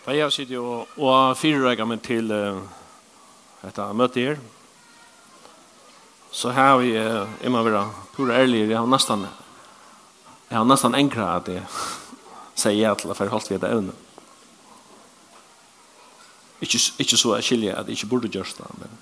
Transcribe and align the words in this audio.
Da 0.00 0.14
jeg 0.16 0.32
sitter 0.32 0.54
jo 0.56 0.68
og 0.96 1.36
fyrreger 1.36 1.84
meg 1.84 2.00
til 2.00 2.30
uh, 2.32 2.56
dette 3.60 3.88
møtet 3.92 4.30
her, 4.30 4.38
så 6.32 6.54
har 6.56 6.78
vi, 6.80 6.94
uh, 6.96 7.28
jeg 7.42 7.52
må 7.52 7.60
være 7.66 7.82
pura 8.14 8.38
ærlig, 8.40 8.62
jeg 8.70 8.78
har 8.78 8.88
nesten, 8.88 9.26
jeg 10.48 10.56
har 10.56 10.64
nesten 10.64 10.96
enkla 10.96 11.26
at 11.34 11.50
jeg 11.52 11.66
sier 12.62 12.78
ja 12.78 12.94
til 12.96 13.12
å 13.12 13.18
jeg 13.18 13.32
holdt 13.34 13.50
vi 13.52 13.60
det 13.60 13.68
evne. 13.68 13.92
Ikke, 16.64 16.80
ikke 17.04 17.20
så 17.20 17.36
jeg 17.36 17.48
skiljer 17.50 17.76
at 17.76 17.88
jeg 17.88 18.00
ikke 18.00 18.10
burde 18.14 18.32
gjøre 18.32 18.56
det, 18.56 18.72
men 18.80 18.98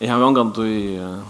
jeg 0.00 0.08
har 0.08 0.24
omgang 0.24 0.54
til 0.56 0.72
uh, 1.04 1.20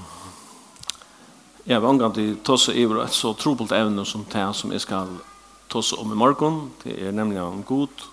jeg 1.66 1.74
har 1.74 1.90
omgang 1.90 2.14
til 2.14 2.36
å 2.36 2.40
ta 2.46 2.54
seg 2.58 2.78
over 2.86 3.02
et 3.02 3.14
så 3.18 3.34
trobult 3.34 3.74
evne 3.74 4.06
som 4.06 4.22
det 4.30 4.48
som 4.54 4.70
jeg 4.70 4.86
skal 4.86 5.10
gjøre 5.10 5.31
tås 5.72 5.92
om 5.96 6.12
i 6.12 6.18
morgon, 6.18 6.66
det 6.84 6.98
er 7.00 7.16
nemlig 7.16 7.40
om 7.40 7.62
god 7.64 8.04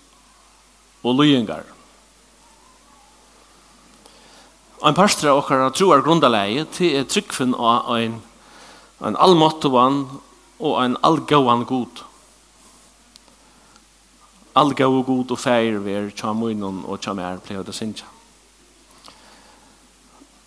og 1.04 1.16
løyengar. 1.20 1.68
Ein 4.80 4.96
parstra 4.96 5.34
okkar 5.36 5.66
troar 5.76 6.04
grundaleie, 6.06 6.64
til 6.72 6.96
er 6.96 7.08
tryggfinn 7.08 7.52
av 7.52 7.90
ein, 7.98 8.22
ein 9.04 9.18
allmåttuvan 9.20 10.06
og 10.60 10.78
ein 10.80 10.96
allgauan 11.04 11.66
god. 11.68 12.06
Allgau 14.56 15.04
god 15.04 15.36
og 15.36 15.40
feir 15.40 15.82
ver 15.84 16.08
tja 16.16 16.32
munnen 16.32 16.86
og 16.88 17.04
tja 17.04 17.14
mer 17.14 17.44
pleier 17.44 17.68
det 17.68 17.76
sinja. 17.76 18.08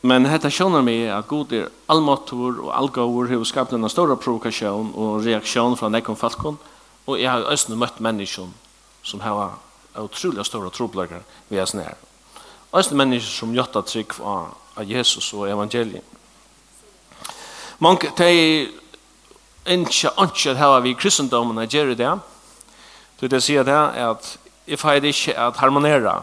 Men 0.03 0.27
hetta 0.27 0.51
sjónar 0.51 0.83
meg 0.83 1.13
at 1.15 1.29
god 1.31 1.53
er 1.55 1.69
allmåttur 1.93 2.65
og 2.65 2.73
allgauur 2.75 3.29
hevur 3.31 3.47
skapt 3.47 3.77
en 3.77 3.87
stóra 3.93 4.17
provokasjon 4.19 4.95
og 4.97 5.21
reaksjon 5.23 5.77
frá 5.79 5.93
nekkum 5.93 6.17
falkon. 6.19 6.57
Og 7.07 7.21
jeg 7.21 7.31
har 7.31 7.45
også 7.51 7.75
møtt 7.75 8.01
mennesker 8.01 8.51
som 9.03 9.21
har 9.21 9.59
utrolig 9.99 10.45
store 10.47 10.71
troblager 10.71 11.23
ved 11.49 11.59
er 11.59 11.67
snær. 11.67 11.97
Også 12.73 12.95
mennesker 12.95 13.31
som 13.31 13.55
gjøtta 13.55 13.83
trygg 13.83 14.15
av, 14.21 14.53
av 14.77 14.85
Jesus 14.89 15.33
og 15.35 15.49
evangeliet. 15.51 16.05
Mange 17.83 18.13
teg 18.17 18.71
ikke 19.67 20.13
ønsker 20.23 20.53
at 20.53 20.59
her 20.59 20.81
vi 20.81 20.95
kristendommen 20.95 21.59
er 21.59 21.67
gjør 21.67 21.95
det. 21.99 22.13
Så 23.19 23.29
det 23.31 23.43
sier 23.43 23.63
det 23.63 23.75
at 23.75 24.37
jeg 24.67 24.79
I 24.79 25.07
ikke 25.07 25.35
at 25.39 25.57
harmonera 25.57 26.23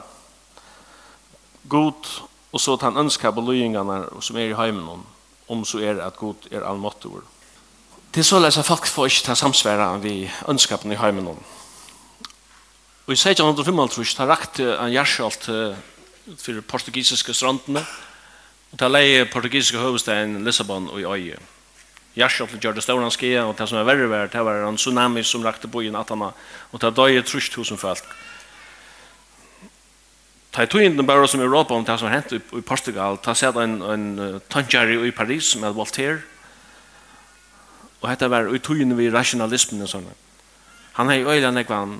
god 1.70 2.08
og 2.52 2.60
så 2.60 2.74
at 2.74 2.82
han 2.82 2.98
ønsker 2.98 3.32
på 3.32 3.42
løyingene 3.42 4.22
som 4.22 4.38
er 4.38 4.50
i 4.50 4.58
heimen 4.58 5.04
om 5.50 5.66
så 5.66 5.80
er 5.80 6.02
at 6.02 6.18
god 6.18 6.48
er 6.52 6.66
allmåttor. 6.66 7.22
Det 8.10 8.24
er 8.24 8.26
såleis 8.26 8.58
at 8.58 8.66
folk 8.66 8.88
får 8.90 9.06
ikke 9.06 9.24
ta 9.28 9.34
samsværa 9.38 9.92
vi 10.02 10.24
ønskapen 10.50 10.90
i 10.92 10.98
heimen 10.98 11.28
om. 11.30 11.42
Og 13.06 13.14
i 13.14 13.18
1655 13.18 14.16
har 14.18 14.32
rakt 14.32 14.60
en 14.66 14.90
gjerskjalt 14.90 15.46
for 16.42 16.62
portugisiske 16.66 17.36
strandene, 17.38 17.84
og 18.72 18.82
ta 18.82 18.90
leie 18.90 19.28
portugisiske 19.30 19.78
høvestaden 19.78 20.42
Lissabon 20.46 20.90
og 20.90 21.02
i 21.02 21.06
øye. 21.06 21.38
Gjerskjalt 22.18 22.58
gjør 22.58 22.80
det 22.80 22.84
stående 22.84 23.12
skia, 23.14 23.46
og 23.46 23.54
det 23.60 23.70
som 23.70 23.78
er 23.78 23.86
verre 23.86 24.10
verre, 24.10 24.32
det 24.34 24.42
var 24.46 24.66
en 24.66 24.82
tsunami 24.82 25.24
som 25.24 25.46
rakte 25.46 25.70
bojen 25.70 25.96
atana, 25.96 26.32
og 26.72 26.82
det 26.82 26.96
døye 26.98 27.22
trus 27.22 27.52
tusen 27.54 27.78
folk. 27.78 28.10
Ta 30.50 30.66
i 30.66 30.72
tøynden 30.74 31.06
bare 31.06 31.30
som 31.30 31.46
Europa 31.46 31.78
om 31.78 31.86
det 31.86 32.00
som 32.02 32.10
hentet 32.10 32.42
i 32.58 32.66
Portugal, 32.66 33.22
ta 33.22 33.38
sett 33.38 33.56
en, 33.56 33.82
en 33.86 34.42
tangeri 34.50 34.98
i 35.08 35.14
Paris 35.14 35.54
med 35.62 35.78
Voltaire, 35.78 36.24
Og 38.02 38.10
dette 38.10 38.30
var 38.32 38.48
i 38.48 38.62
tøyene 38.64 38.96
vi 38.96 39.10
rationalismen 39.12 39.84
og 39.84 39.92
sånne. 39.92 40.16
Han 41.00 41.12
hei 41.12 41.24
øyla 41.24 41.52
nekvann 41.52 42.00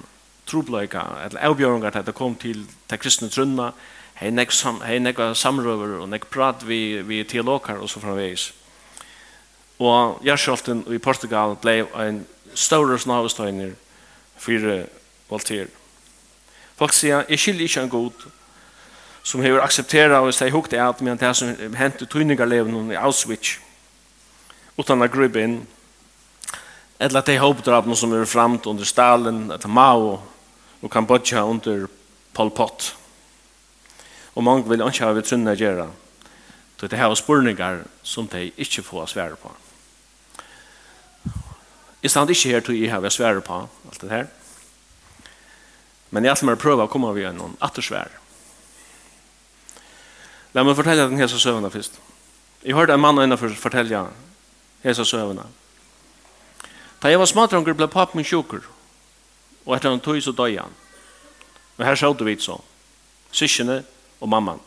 trobløyka, 0.50 1.02
eller 1.26 1.44
avbjørungar 1.46 1.94
til 1.94 2.06
det 2.06 2.16
kom 2.18 2.36
til 2.36 2.66
til 2.90 3.00
kristne 3.00 3.30
trunna, 3.30 3.72
hei 4.20 4.32
nek, 4.32 4.52
sam, 4.52 4.82
hei 4.82 5.00
nek 5.00 5.20
samrøver 5.38 6.00
og 6.02 6.10
nek 6.10 6.26
prat 6.32 6.66
vi, 6.68 7.02
vi 7.02 7.24
teologar 7.24 7.78
og 7.80 7.90
så 7.90 8.00
framveis. 8.00 8.50
Og 9.80 10.20
Gjerskjolten 10.26 10.84
i 10.92 10.98
Portugal 10.98 11.56
blei 11.62 11.84
en 11.96 12.26
større 12.54 13.00
snavestøyner 13.00 13.76
for 14.38 14.86
Voltaire. 15.30 15.70
Folk 16.76 16.94
sier, 16.96 17.24
jeg 17.30 17.40
skiljer 17.40 17.68
ikke 17.68 17.82
en 17.86 17.90
god 17.90 18.28
som 19.24 19.42
hever 19.44 19.62
akseptera 19.62 20.22
og 20.24 20.34
sier 20.34 20.52
hukt 20.52 20.74
i 20.74 20.80
alt, 20.82 21.02
men 21.02 21.20
det 21.20 21.32
som 21.36 21.76
hentet 21.78 22.10
tøyningarleven 22.10 22.92
i 22.92 22.98
Auschwitz, 23.00 23.60
utan 24.80 25.04
å 25.04 25.10
grubbe 25.12 25.44
inn, 25.44 25.60
eller 27.00 27.24
de 27.24 27.38
hoppdrapene 27.40 27.96
som 27.96 28.14
er 28.14 28.28
framt 28.28 28.68
under 28.68 28.86
Stalin, 28.86 29.48
etter 29.56 29.72
Mao 29.72 30.18
og 30.82 30.92
Kambodja 30.92 31.46
under 31.48 31.88
Pol 32.36 32.52
Pot. 32.52 32.94
Og 34.36 34.44
mange 34.44 34.68
vil 34.68 34.84
ikke 34.84 35.08
ha 35.08 35.16
vi 35.16 35.24
trunne 35.24 35.56
gjøre. 35.56 35.88
Det 36.80 36.94
er 36.94 37.02
her 37.02 37.84
som 38.04 38.28
de 38.28 38.52
ikke 38.58 38.84
får 38.84 39.06
svære 39.06 39.36
på. 39.36 39.52
Jeg 42.04 42.12
stand 42.12 42.30
ikke 42.30 42.50
her 42.50 42.60
til 42.60 42.80
jeg 42.80 42.92
har 42.92 43.10
svære 43.10 43.42
på 43.42 43.68
alt 43.92 44.02
det 44.02 44.10
her. 44.10 44.28
Men 46.12 46.26
jeg 46.26 46.36
må 46.42 46.56
prøve 46.56 46.84
å 46.84 46.88
komme 46.88 47.12
ved 47.16 47.34
noen 47.36 47.58
attersvær. 47.62 48.10
La 50.54 50.64
meg 50.64 50.76
fortelle 50.76 51.10
den 51.10 51.20
hese 51.20 51.40
søvnene 51.40 51.70
først. 51.72 52.00
Jeg 52.64 52.76
hørte 52.76 52.94
en 52.94 53.00
mann 53.04 53.20
innenfor 53.22 53.52
fortelle 53.56 54.08
hese 54.84 55.06
søvnene. 55.06 55.46
Da 57.02 57.12
jeg 57.12 57.20
var 57.20 57.30
smadronger 57.32 57.78
ble 57.78 57.88
papp 57.88 58.16
min 58.16 58.28
sjukker, 58.28 58.64
og 59.66 59.76
etter 59.76 59.94
han 59.94 60.02
tog 60.04 60.20
så 60.22 60.34
døg 60.36 60.58
han. 60.60 60.74
Men 61.78 61.88
her 61.88 61.96
sjå 61.96 62.12
vi 62.26 62.36
så, 62.40 62.58
syskjene 63.32 63.84
og 64.20 64.30
mamman. 64.30 64.60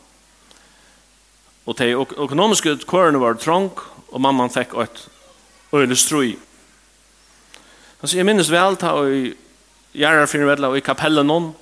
Og 1.65 1.77
de 1.77 1.93
økonomiske 1.93 2.79
kårene 2.89 3.21
var 3.21 3.37
trång, 3.37 3.69
og 4.09 4.21
mamman 4.21 4.51
fikk 4.51 4.73
et 4.81 5.07
øyne 5.73 5.95
strøy. 5.95 6.35
Altså, 8.01 8.17
jeg 8.17 8.25
minnes 8.25 8.51
vel 8.51 8.75
ta 8.75 8.97
og 8.99 9.13
gjerra 9.93 10.25
fyrir 10.27 10.49
vedla 10.49 10.71
og 10.73 10.77
i 10.77 10.83
kapellen 10.83 11.29
noen, 11.29 11.53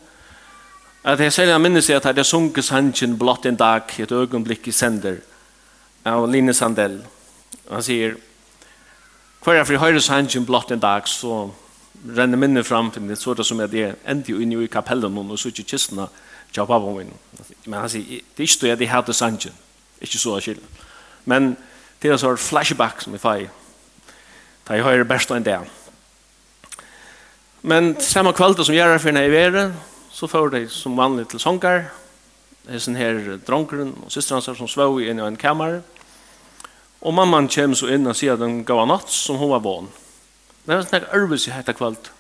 at 1.04 1.20
jeg 1.20 1.34
selv 1.34 1.58
minnes 1.62 1.90
jeg 1.90 2.00
at 2.00 2.18
jeg 2.18 2.26
sunket 2.26 2.66
sannsyn 2.66 3.18
blott 3.18 3.46
en 3.46 3.58
dag, 3.58 3.90
et 3.98 4.12
øyeblikk 4.12 4.68
i 4.68 4.72
sender, 4.72 5.20
av 6.06 6.26
Line 6.30 6.54
Sandell. 6.54 7.02
Han 7.70 7.84
sier, 7.84 8.16
Hver 9.41 9.56
jeg 9.57 9.66
for 9.66 9.81
høyre 9.81 10.02
sannsyn 10.06 10.44
blott 10.46 10.69
en 10.69 10.81
dag, 10.81 11.07
så 11.09 11.47
renner 12.06 12.38
minnet 12.38 12.66
fram 12.66 12.91
til 12.94 13.07
det, 13.09 13.16
så 13.18 13.34
det 13.34 13.46
som 13.46 13.59
er 13.59 13.72
det 13.72 13.88
endte 14.06 14.35
jo 14.35 14.38
inne 14.38 14.59
i 14.62 14.68
kapellen, 14.69 15.18
og 15.18 15.40
så 15.40 15.50
ikke 15.50 15.63
kistene 15.72 16.06
til 16.53 16.68
pappa 16.69 16.91
min. 16.94 17.09
Men 17.66 17.80
han 17.80 17.90
sier, 17.90 18.22
det 18.38 18.44
er 18.44 18.50
ikke 18.51 18.75
det 18.78 18.85
jeg 18.85 18.91
hadde 18.91 19.13
sannsyn. 19.18 19.57
ikke 20.01 20.18
så 20.18 20.40
skille. 20.40 20.62
Men 21.25 21.57
det 22.01 22.12
er 22.12 22.18
så 22.18 22.35
flashback 22.35 23.01
som 23.01 23.13
jeg 23.13 23.22
får, 23.22 23.47
da 24.68 24.74
jeg 24.78 24.84
høyre 24.84 25.06
best 25.09 25.31
enn 25.31 25.46
det. 25.46 25.57
Men 27.62 27.96
samme 28.01 28.34
kveld 28.34 28.62
som 28.62 28.75
jeg 28.75 28.94
er 28.94 29.01
for 29.01 29.12
når 29.12 29.22
jeg 29.22 29.53
er, 29.53 29.74
så 30.12 30.28
får 30.28 30.50
de 30.50 30.68
som 30.69 30.97
vanlig 30.97 31.28
til 31.30 31.40
sånger, 31.40 31.90
Det 32.62 32.75
er 32.75 32.80
sånn 32.80 32.96
her 32.96 33.40
dronkeren 33.41 33.96
og 34.06 34.12
systrene 34.13 34.41
som 34.41 34.68
svå 34.69 35.00
i 35.01 35.09
en 35.09 35.35
kammer, 35.35 35.80
og 35.81 36.00
Og 37.01 37.16
mamman 37.17 37.50
kommer 37.50 37.78
så 37.78 37.89
inn 37.94 38.06
og 38.07 38.17
sier 38.17 38.35
at 38.35 38.44
den 38.44 38.62
gav 38.67 38.84
natt 38.89 39.09
som 39.09 39.39
hun 39.41 39.53
var 39.53 39.63
vån. 39.66 39.89
Det 40.62 40.69
var 40.69 40.84
en 40.84 40.89
sånn 40.89 41.13
ærvis 41.17 41.47
i 41.50 41.56
hette 41.56 41.73
kveld. 41.73 42.12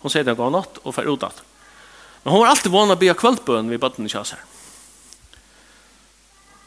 Hun 0.00 0.12
sier 0.12 0.24
at 0.24 0.32
hun 0.32 0.40
gav 0.40 0.54
natt 0.54 0.80
og 0.84 0.94
fer 0.96 1.10
ut 1.10 1.26
at. 1.26 1.42
Men 2.24 2.32
hun 2.32 2.42
var 2.42 2.54
alltid 2.54 2.72
vån 2.72 2.94
å 2.94 3.00
be 3.00 3.12
kvöldbøn 3.12 3.68
ved 3.68 3.82
bøtten 3.82 4.08
i 4.08 4.12
kjasser. 4.12 4.40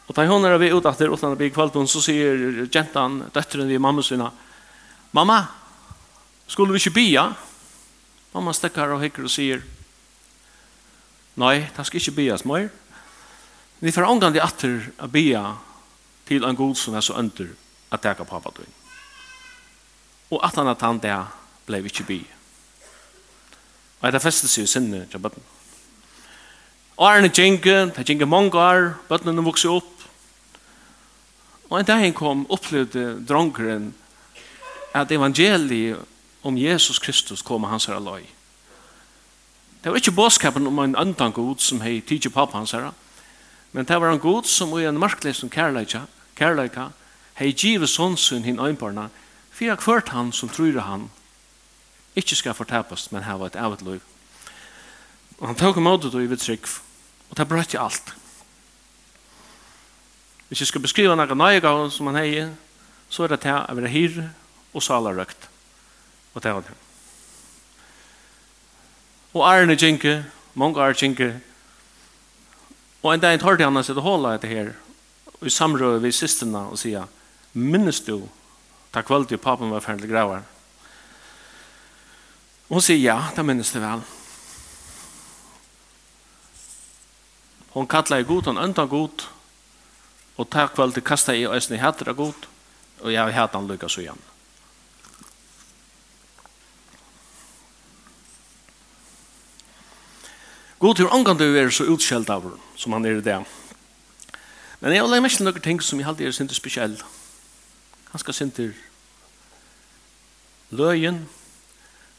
Og 0.08 0.16
da 0.18 0.26
hun 0.28 0.46
er 0.46 0.58
ved 0.60 0.76
ut 0.76 0.86
at 0.90 1.00
det 1.00 1.10
utan 1.10 1.34
å 1.34 1.40
be 1.40 1.50
kvöldbøn 1.54 1.90
så 1.90 2.02
sier 2.04 2.66
jentan, 2.68 3.24
døtteren 3.34 3.70
ved 3.72 3.82
mamma 3.82 4.04
sina, 4.06 4.32
Mamma, 5.12 5.42
skulle 6.48 6.72
vi 6.72 6.80
ikke 6.80 6.96
be? 6.96 7.24
Mamma 8.32 8.54
stekker 8.56 8.94
og 8.96 9.02
hikker 9.04 9.26
og 9.28 9.32
sier, 9.34 9.64
Nei, 11.36 11.66
det 11.68 11.84
skal 11.88 12.00
ikke 12.00 12.16
be 12.16 12.38
mor. 12.48 12.70
Vi 13.80 13.92
får 13.92 14.08
omgang 14.08 14.32
til 14.36 14.44
atter 14.44 14.78
å 15.00 15.08
be 15.12 15.26
til 16.32 16.48
en 16.48 16.56
god 16.56 16.76
som 16.80 16.96
er 16.96 17.04
så 17.04 17.18
under 17.20 17.52
at 17.92 18.02
teka 18.02 18.24
pappa 18.24 18.54
din. 18.56 18.72
Og 20.32 20.40
at 20.48 20.56
han 20.56 20.68
at 20.72 20.82
han 20.82 21.00
der 21.04 21.28
ble 21.68 21.82
vi 21.84 21.92
ikke 21.92 22.08
by. 22.08 22.20
Og 24.02 24.08
etter 24.08 24.24
festet 24.24 24.50
seg 24.50 24.64
i 24.64 24.72
sinne 24.72 25.06
til 25.12 25.20
bøtten. 25.20 25.44
Årene 27.02 27.32
gjenke, 27.34 27.90
det 27.92 28.06
gjenke 28.08 28.30
mange 28.30 28.56
år, 28.58 28.94
bøttene 29.10 29.44
vokse 29.44 29.70
opp. 29.70 30.06
Og 31.70 31.80
en 31.80 31.88
dag 31.88 32.08
kom 32.16 32.46
opplevde 32.52 33.20
dronkeren 33.28 33.92
at 34.96 35.12
evangeliet 35.12 36.00
om 36.44 36.58
Jesus 36.58 37.00
Kristus 37.00 37.42
kom 37.42 37.64
hans 37.64 37.86
her 37.86 38.00
løy. 38.00 38.24
Det 39.82 39.92
var 39.92 39.98
ikke 39.98 40.16
båskapen 40.16 40.68
om 40.68 40.80
en 40.80 40.96
andan 40.96 41.34
god 41.34 41.60
som 41.60 41.82
hei 41.82 42.02
tidsi 42.02 42.30
pappa 42.30 42.58
hans 42.58 42.72
her, 42.72 42.92
men 43.72 43.86
det 43.86 44.02
var 44.02 44.12
en 44.12 44.20
god 44.20 44.44
som 44.44 44.74
i 44.78 44.86
en 44.86 45.00
marklig 45.00 45.36
som 45.36 45.50
kærleikja, 45.50 46.06
kærleika, 46.36 46.90
hei 47.40 47.52
givet 47.52 47.90
sonsun 47.90 48.44
hin 48.44 48.60
øynbarna, 48.60 49.10
fyrir 49.52 49.76
kvart 49.76 50.10
han 50.10 50.32
som 50.32 50.50
tror 50.50 50.80
han, 50.80 51.10
ikkje 52.16 52.38
skal 52.38 52.54
fortapast, 52.54 53.12
men 53.12 53.24
hava 53.24 53.48
et 53.48 53.56
avet 53.56 53.82
liv. 53.82 54.02
Og 55.40 55.48
han 55.48 55.56
tåk 55.56 55.78
imot 55.78 56.04
det 56.04 56.24
i 56.24 56.30
vitt 56.30 56.44
trygg, 56.44 56.68
og 57.30 57.38
det 57.38 57.48
brøtt 57.48 57.74
i 57.74 57.80
alt. 57.80 58.14
Hvis 60.48 60.62
jeg 60.62 60.68
skal 60.68 60.84
beskriva 60.84 61.16
noen 61.16 61.38
nøyga 61.38 61.72
som 61.90 62.10
han 62.12 62.20
hei, 62.20 62.50
så 63.10 63.24
er 63.24 63.32
det 63.32 63.42
til 63.46 63.56
å 63.56 63.76
være 63.78 63.92
hyr 63.92 64.18
og 64.74 64.84
salarøkt. 64.84 65.48
Og 66.34 66.44
det 66.44 66.54
var 66.54 66.66
det. 66.68 66.76
Og 69.34 69.46
Arne 69.48 69.78
Jinke, 69.80 70.26
mange 70.54 70.82
Arne 70.84 71.00
Jinke, 71.00 71.30
og 73.02 73.14
en 73.14 73.24
dag 73.24 73.40
tar 73.40 73.58
det 73.58 73.66
han 73.66 73.80
å 73.80 73.84
sitte 73.84 74.04
hålet 74.04 74.38
etter 74.38 74.52
her, 74.52 74.74
i 75.42 75.50
samrøy 75.50 76.00
vi 76.04 76.12
sistina 76.14 76.68
og 76.70 76.80
sier, 76.80 77.08
minnes 77.54 78.02
du 78.06 78.22
ta 78.94 79.02
kvöld 79.02 79.28
til 79.30 79.42
papen 79.42 79.72
var 79.74 79.82
ferdig 79.82 80.10
gravar? 80.12 80.44
Og 82.70 82.78
hun 82.78 82.84
sier, 82.86 83.02
ja, 83.02 83.18
det 83.36 83.46
minnes 83.46 83.72
du 83.74 83.80
vel. 83.84 84.04
Hon 87.72 87.88
kallar 87.88 88.22
i 88.22 88.28
god, 88.28 88.52
hon 88.52 88.60
öntar 88.60 88.88
god, 88.92 89.26
og 90.38 90.50
ta 90.50 90.68
kvöld 90.68 90.94
til 90.94 91.04
kasta 91.04 91.36
i 91.36 91.48
og 91.48 91.56
eisne 91.56 91.80
hætter 91.82 92.12
av 92.12 92.20
god, 92.20 92.48
og 93.02 93.12
jeg 93.12 93.34
hætter 93.34 93.60
han 93.60 93.68
lykka 93.72 93.90
så 93.90 94.04
igjen. 94.04 94.28
God 100.82 100.96
til 100.98 101.12
omgang 101.14 101.38
du 101.38 101.46
er 101.46 101.70
så 101.70 101.86
utskjeld 101.94 102.30
av 102.34 102.48
som 102.76 102.96
han 102.96 103.06
er 103.06 103.20
i 103.20 103.26
det. 103.26 103.42
Men 104.82 104.96
jeg 104.96 105.04
har 105.04 105.10
lagt 105.12 105.24
mest 105.24 105.38
til 105.38 105.46
noen 105.46 105.62
ting 105.62 105.82
som 105.86 106.00
jeg 106.02 106.10
alltid 106.10 106.28
er 106.28 106.34
sinter 106.34 106.58
spesiell. 106.58 106.96
Han 108.12 108.22
skal 108.22 108.34
sinter 108.34 108.72
løyen 110.74 111.22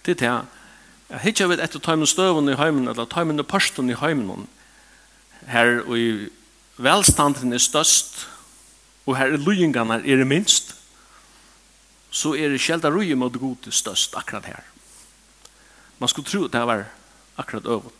til 0.05 0.19
det 0.19 0.29
her. 0.29 0.47
Jeg 1.11 1.35
ikke 1.35 1.49
vet 1.50 1.61
etter 1.61 1.82
tøymen 1.82 2.09
støven 2.09 2.49
i 2.49 2.56
heimen, 2.56 2.88
eller 2.88 3.09
tøymen 3.11 3.43
og 3.43 3.49
pørsten 3.50 3.91
i 3.91 3.99
heimen. 3.99 4.47
Her 5.50 5.82
og 5.82 5.99
i 5.99 6.29
velstanden 6.79 7.53
er 7.53 7.61
størst, 7.61 8.29
og 9.06 9.19
her 9.19 9.35
er 9.35 9.43
løyengene 9.43 9.99
er 9.99 10.23
det 10.23 10.26
minst, 10.26 10.76
så 12.12 12.37
er 12.37 12.53
det 12.53 12.61
sjelda 12.62 12.93
røye 12.93 13.17
mot 13.19 13.35
god 13.41 13.70
størst 13.73 14.14
akkurat 14.17 14.47
her. 14.47 14.64
Man 15.99 16.09
skulle 16.09 16.29
tro 16.29 16.44
at 16.44 16.53
det 16.53 16.67
var 16.67 16.85
akkurat 17.37 17.67
øvåt. 17.67 17.94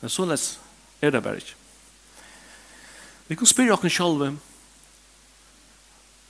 Men 0.00 0.10
så 0.10 0.24
lest 0.24 0.60
er 1.02 1.10
det 1.10 1.22
bare 1.22 1.42
ikke. 1.42 1.61
Vi 3.32 3.36
kan 3.36 3.48
spyrre 3.48 3.72
okken 3.72 3.88
sjálve. 3.88 4.26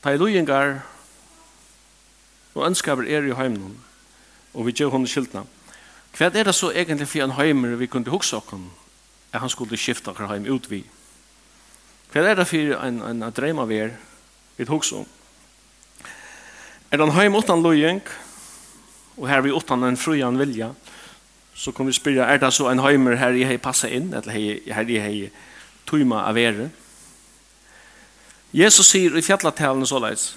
Ta 0.04 0.12
i 0.14 0.18
lojengar 0.20 0.84
og 2.54 2.66
ønskaver 2.68 3.08
er 3.10 3.24
i 3.26 3.32
heimnum 3.34 3.72
og 4.54 4.68
vi 4.68 4.74
gjør 4.78 4.92
hon 4.94 5.06
skyldna. 5.10 5.40
Hva 6.14 6.28
er 6.30 6.46
det 6.46 6.52
så 6.54 6.68
egentlig 6.70 7.08
for 7.10 7.24
en 7.24 7.34
heimer 7.34 7.72
vi 7.80 7.88
kunne 7.90 8.12
hugsa 8.12 8.38
okken 8.38 8.68
at 9.32 9.40
han 9.42 9.50
skulle 9.50 9.80
skifte 9.80 10.12
okker 10.12 10.28
heim 10.30 10.46
ut 10.46 10.68
vi? 10.70 10.84
Hva 12.12 12.22
er 12.22 12.38
det 12.38 12.46
for 12.46 12.70
en, 12.76 13.00
en, 13.02 13.24
en 13.26 13.34
dreima 13.34 13.64
vi 13.66 13.80
er 13.82 13.96
vi 14.60 14.66
huske 14.70 15.00
om? 15.00 15.08
Er 16.92 17.02
den 17.02 17.16
heim 17.16 17.34
utan 17.34 17.64
lojeng 17.64 17.98
og 19.16 19.26
her 19.26 19.42
vi 19.42 19.50
utan 19.50 19.82
en 19.88 19.98
frujan 19.98 20.38
vilja 20.38 20.70
så 21.54 21.74
kan 21.74 21.90
vi 21.90 21.96
spyrja 21.98 22.30
er 22.30 22.38
det 22.38 22.52
så 22.54 22.70
en 22.70 22.84
heimer 22.86 23.18
her 23.18 23.34
jeg 23.34 23.50
hei 23.50 23.58
passa 23.58 23.90
inn 23.90 24.12
eller 24.14 24.30
her 24.30 24.86
jeg 24.86 25.02
hei 25.02 25.32
tøyma 25.90 26.22
av 26.28 26.38
vere? 26.38 26.70
Jesus 28.52 28.90
sier 28.92 29.16
i 29.16 29.24
fjallatalen 29.24 29.86
så 29.88 30.00
leis 30.02 30.32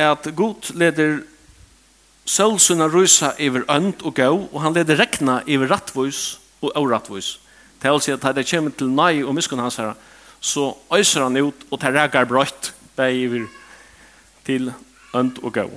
at 0.00 0.28
god 0.38 0.70
leder 0.78 1.20
sølsuna 2.30 2.86
rysa 2.88 3.32
iver 3.42 3.66
ønd 3.72 4.04
og 4.06 4.14
gau 4.14 4.44
og 4.52 4.60
han 4.62 4.76
leder 4.76 5.00
rekna 5.00 5.40
iver 5.50 5.72
rattvois 5.72 6.38
og 6.62 6.72
aurattvois 6.78 7.38
det 7.82 7.90
vil 7.90 8.02
si 8.04 8.14
at 8.14 8.26
det 8.36 8.46
kommer 8.46 8.74
til 8.76 8.92
nei 8.92 9.22
og 9.24 9.34
miskunn 9.34 9.62
hans 9.62 9.80
her 9.82 9.96
så 10.40 10.70
øyser 10.94 11.26
han 11.26 11.36
ut 11.42 11.66
og 11.70 11.80
tar 11.80 11.96
regar 11.96 12.28
brøtt 12.30 12.72
bei 12.96 13.24
iver 13.24 13.48
til 14.46 14.70
ønd 15.14 15.42
og 15.42 15.52
gau 15.52 15.70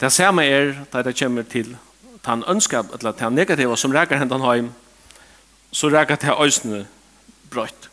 det 0.00 0.12
samme 0.12 0.44
er 0.44 0.72
det 0.92 1.04
det 1.04 1.18
kommer 1.18 1.42
til 1.42 1.76
han 2.26 2.42
ønsker 2.48 2.88
eller 2.98 3.14
han 3.20 3.32
negativa 3.32 3.76
som 3.76 3.92
regar 3.92 4.18
hendan 4.18 4.42
heim 4.42 4.72
så 5.72 5.88
regar 5.92 6.16
det 6.16 6.32
øysene 6.40 6.86
brøtt. 7.50 7.90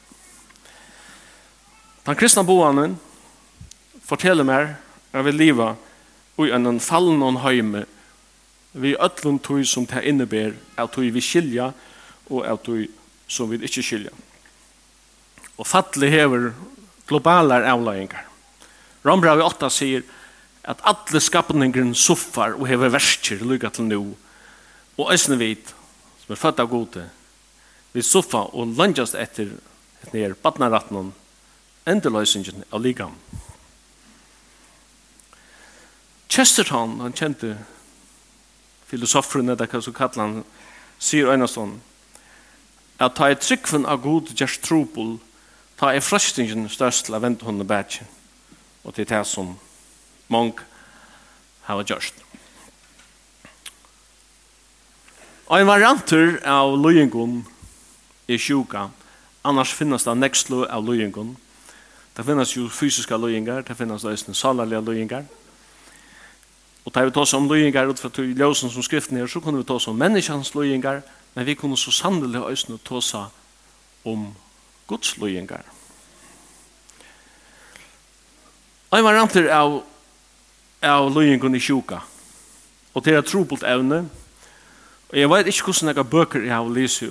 Den 2.03 2.15
kristna 2.19 2.44
boanen 2.44 2.97
forteller 4.03 4.44
meg 4.44 4.73
at 5.13 5.23
vi 5.23 5.31
lever 5.31 5.77
i 6.44 6.50
en 6.51 6.79
fallen 6.83 7.23
og 7.23 7.39
heime 7.45 7.85
vi 8.73 8.95
öllum 8.97 9.38
tog 9.39 9.61
som 9.67 9.85
det 9.85 10.03
innebär 10.09 10.53
at 10.75 10.91
tog 10.91 11.05
vi 11.05 11.21
skilja 11.21 11.71
og 12.29 12.45
at 12.45 12.63
tog 12.63 12.88
som 13.27 13.50
vi 13.50 13.61
ikke 13.63 13.83
skilja. 13.83 14.11
Og 15.57 15.67
fattelig 15.67 16.09
hever 16.11 16.51
globalar 17.07 17.63
avløyingar. 17.69 18.25
Rombravi 19.05 19.41
8 19.45 19.69
sier 19.69 20.03
at 20.63 20.83
alle 20.83 21.21
skapningren 21.21 21.94
suffar 21.95 22.57
og 22.57 22.67
hever 22.67 22.91
verskir 22.91 23.44
lykka 23.44 23.69
til 23.69 23.88
nu 23.88 24.15
og 24.97 25.09
æsne 25.13 25.38
vit 25.39 25.73
som 26.23 26.35
er 26.35 26.39
født 26.39 26.61
av 26.63 26.71
gode 26.71 27.03
vi 27.94 28.03
suffar 28.03 28.51
og 28.51 28.75
landjast 28.77 29.15
etter 29.19 29.51
etter 30.03 30.35
badnarattnum 30.44 31.11
endeløsingen 31.85 32.63
av 32.71 32.81
ligam. 32.83 33.15
Chesterton, 36.30 37.00
han 37.01 37.13
kjente 37.13 37.57
filosoferen, 38.89 39.51
det 39.53 39.69
hva 39.69 39.81
som 39.83 39.94
kallar 39.94 40.24
han, 40.24 40.39
sier 40.97 41.30
Einarsson, 41.33 41.75
at 42.97 43.15
ta 43.18 43.30
i 43.30 43.38
tryggven 43.38 43.85
av 43.89 44.01
god 44.01 44.31
gjerst 44.33 44.63
trobol, 44.65 45.18
ta 45.77 45.91
i 45.94 46.01
frøstingen 46.01 46.69
størst 46.71 47.07
til 47.07 47.18
å 47.18 47.21
vente 47.21 47.45
henne 47.45 47.68
bætje, 47.68 48.07
og 48.83 48.95
til 48.95 49.09
det 49.09 49.24
som 49.27 49.56
mong 50.33 50.56
har 51.68 51.83
gjørst. 51.83 52.21
Og 55.51 55.59
en 55.59 55.69
varianter 55.69 56.39
av 56.50 56.74
løyengon 56.79 57.44
er 58.31 58.39
sjuka, 58.41 58.88
annars 59.45 59.74
finnes 59.75 60.07
det 60.07 60.15
nekslo 60.18 60.63
av 60.65 60.86
løyengon, 60.88 61.36
Det 62.13 62.25
finnes 62.25 62.51
jo 62.57 62.68
fysiske 62.69 63.18
løyingar, 63.18 63.62
det 63.62 63.77
finnes 63.77 64.04
også 64.04 64.33
salarlige 64.33 64.81
lojengar. 64.86 65.24
Og 66.86 66.94
da 66.94 67.06
vi 67.06 67.12
tar 67.12 67.21
oss 67.21 67.33
om 67.33 67.48
løyingar 67.48 67.89
ut 67.89 68.00
fra 68.00 68.12
ljøsen 68.21 68.69
som 68.69 68.83
skriften 68.83 69.18
her, 69.18 69.27
så 69.27 69.39
kunne 69.39 69.57
vi 69.57 69.63
ta 69.63 69.74
oss 69.74 69.88
om 69.88 69.98
menneskjans 69.98 70.54
løyingar, 70.56 71.01
men 71.34 71.46
vi 71.46 71.55
kunne 71.55 71.77
så 71.77 71.91
sannelig 71.91 72.41
også 72.41 72.77
ta 72.84 72.96
oss 72.96 73.15
om 74.05 74.27
Guds 74.88 75.17
løyingar. 75.17 75.63
Og 78.91 78.98
jeg 78.98 79.03
var 79.03 79.50
av, 79.50 79.79
av 80.84 81.10
løyingun 81.15 81.55
i 81.55 81.60
sjuka, 81.60 82.03
og 82.93 83.05
det 83.05 83.15
er 83.15 83.25
trobult 83.25 83.63
evne, 83.63 84.03
og 85.10 85.17
jeg 85.17 85.29
vet 85.29 85.48
ikke 85.48 85.72
hvordan 85.72 85.96
jeg 85.96 86.10
bøker 86.10 86.46
jeg 86.46 86.53
har 86.53 86.70
lyst 86.70 87.03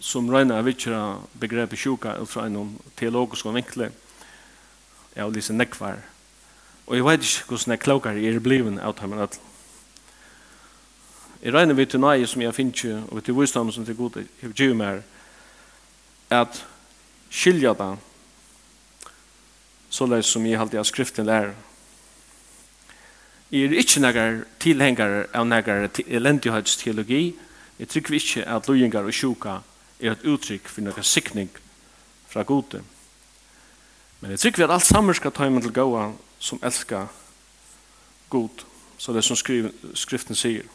som 0.00 0.30
røyna 0.30 0.60
av 0.60 0.64
vittjera 0.64 1.18
begrepet 1.40 1.78
sjuka 1.78 2.14
ut 2.22 2.30
fra 2.30 2.46
en 2.46 2.78
teologisk 2.96 3.44
vinkling, 3.44 3.92
Jeg 5.18 5.24
har 5.26 5.34
lyst 5.34 5.50
nekvar. 5.50 5.96
Og 6.86 6.94
jeg 6.94 7.04
vet 7.04 7.24
ikke 7.26 7.48
hvordan 7.50 7.72
jeg 7.74 7.80
klokar 7.82 8.16
er 8.16 8.36
bliven 8.38 8.76
av 8.78 8.92
dem 9.00 9.12
enn 9.12 9.22
alle. 9.24 9.40
Jeg 11.42 11.54
regner 11.54 11.74
vi 11.74 11.86
til 11.90 12.00
nøye 12.00 12.26
som 12.30 12.42
jeg 12.42 12.54
finner 12.54 12.76
ikke, 12.76 12.98
og 13.10 13.24
til 13.24 13.34
visdom 13.34 13.72
som 13.74 13.84
til 13.84 13.96
god 13.98 14.20
jeg 14.22 14.52
gjør 14.54 14.76
meg, 14.78 15.00
at 16.30 16.60
skilja 17.30 17.72
da, 17.74 17.88
så 19.90 20.06
løs 20.06 20.30
som 20.30 20.46
jeg 20.46 20.60
alltid 20.60 20.78
har 20.78 20.86
skriften 20.86 21.26
lærer. 21.26 21.54
Jeg 23.50 23.64
er 23.72 23.74
ikke 23.82 24.00
nægar 24.04 24.38
tilhengare 24.60 25.24
av 25.34 25.48
nægar 25.48 25.88
elendighetsteologi. 26.06 27.34
Jeg 27.78 27.88
trykker 27.88 28.14
ikke 28.14 28.44
at 28.46 28.70
lojengar 28.70 29.02
og 29.02 29.14
sjuka 29.14 29.56
er 29.98 30.14
et 30.14 30.22
uttrykk 30.22 30.70
for 30.70 30.86
nægar 30.86 31.02
sikning 31.02 31.50
fra 32.30 32.46
gode. 32.46 32.84
Men 34.20 34.30
jeg 34.30 34.40
tykker 34.40 34.58
vi 34.58 34.64
at 34.64 34.74
alt 34.74 34.86
sammen 34.86 35.14
skal 35.14 35.32
ta 35.32 35.46
imen 35.46 35.62
til 35.62 35.72
gåa 35.72 36.12
som 36.38 36.58
elskar 36.62 37.06
god, 38.30 38.64
så 38.98 39.12
det 39.12 39.24
som 39.24 39.36
skriv, 39.36 39.70
skriften 39.94 40.34
sier. 40.34 40.66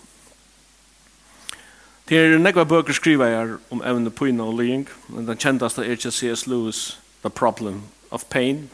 Det 2.09 2.17
er 2.17 2.37
nekva 2.37 2.63
bøker 2.67 2.93
skriva 2.93 3.27
jeg 3.31 3.57
om 3.71 3.83
evne 3.85 4.11
pyna 4.11 4.43
og 4.43 4.59
lying, 4.59 4.87
men 5.07 5.27
den 5.27 5.37
kjendaste 5.39 5.81
er 5.81 5.95
ikke 5.95 6.11
C.S. 6.11 6.47
Lewis, 6.47 6.99
The 7.21 7.29
Problem 7.29 7.83
of 8.11 8.25
Pain. 8.29 8.69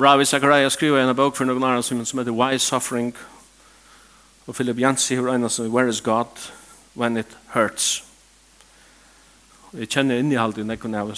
Ravi 0.00 0.24
Zachariah 0.24 0.70
skriva 0.70 1.02
en 1.02 1.16
bøk 1.16 1.36
for 1.36 1.44
noen 1.44 1.64
annen 1.64 1.82
som 1.82 2.18
heter 2.18 2.32
Why 2.32 2.58
Suffering, 2.58 3.14
og 4.46 4.54
Philip 4.54 4.78
Jansi 4.78 5.14
har 5.14 5.28
en 5.28 5.50
som 5.50 5.66
Where 5.66 5.88
is 5.88 6.00
God 6.00 6.50
When 6.94 7.16
It 7.16 7.36
Hurts. 7.54 8.04
Jeg 9.72 9.88
kjenner 9.88 10.18
innihalt 10.18 10.58
i 10.58 10.62
nekva 10.62 10.98
av 11.00 11.14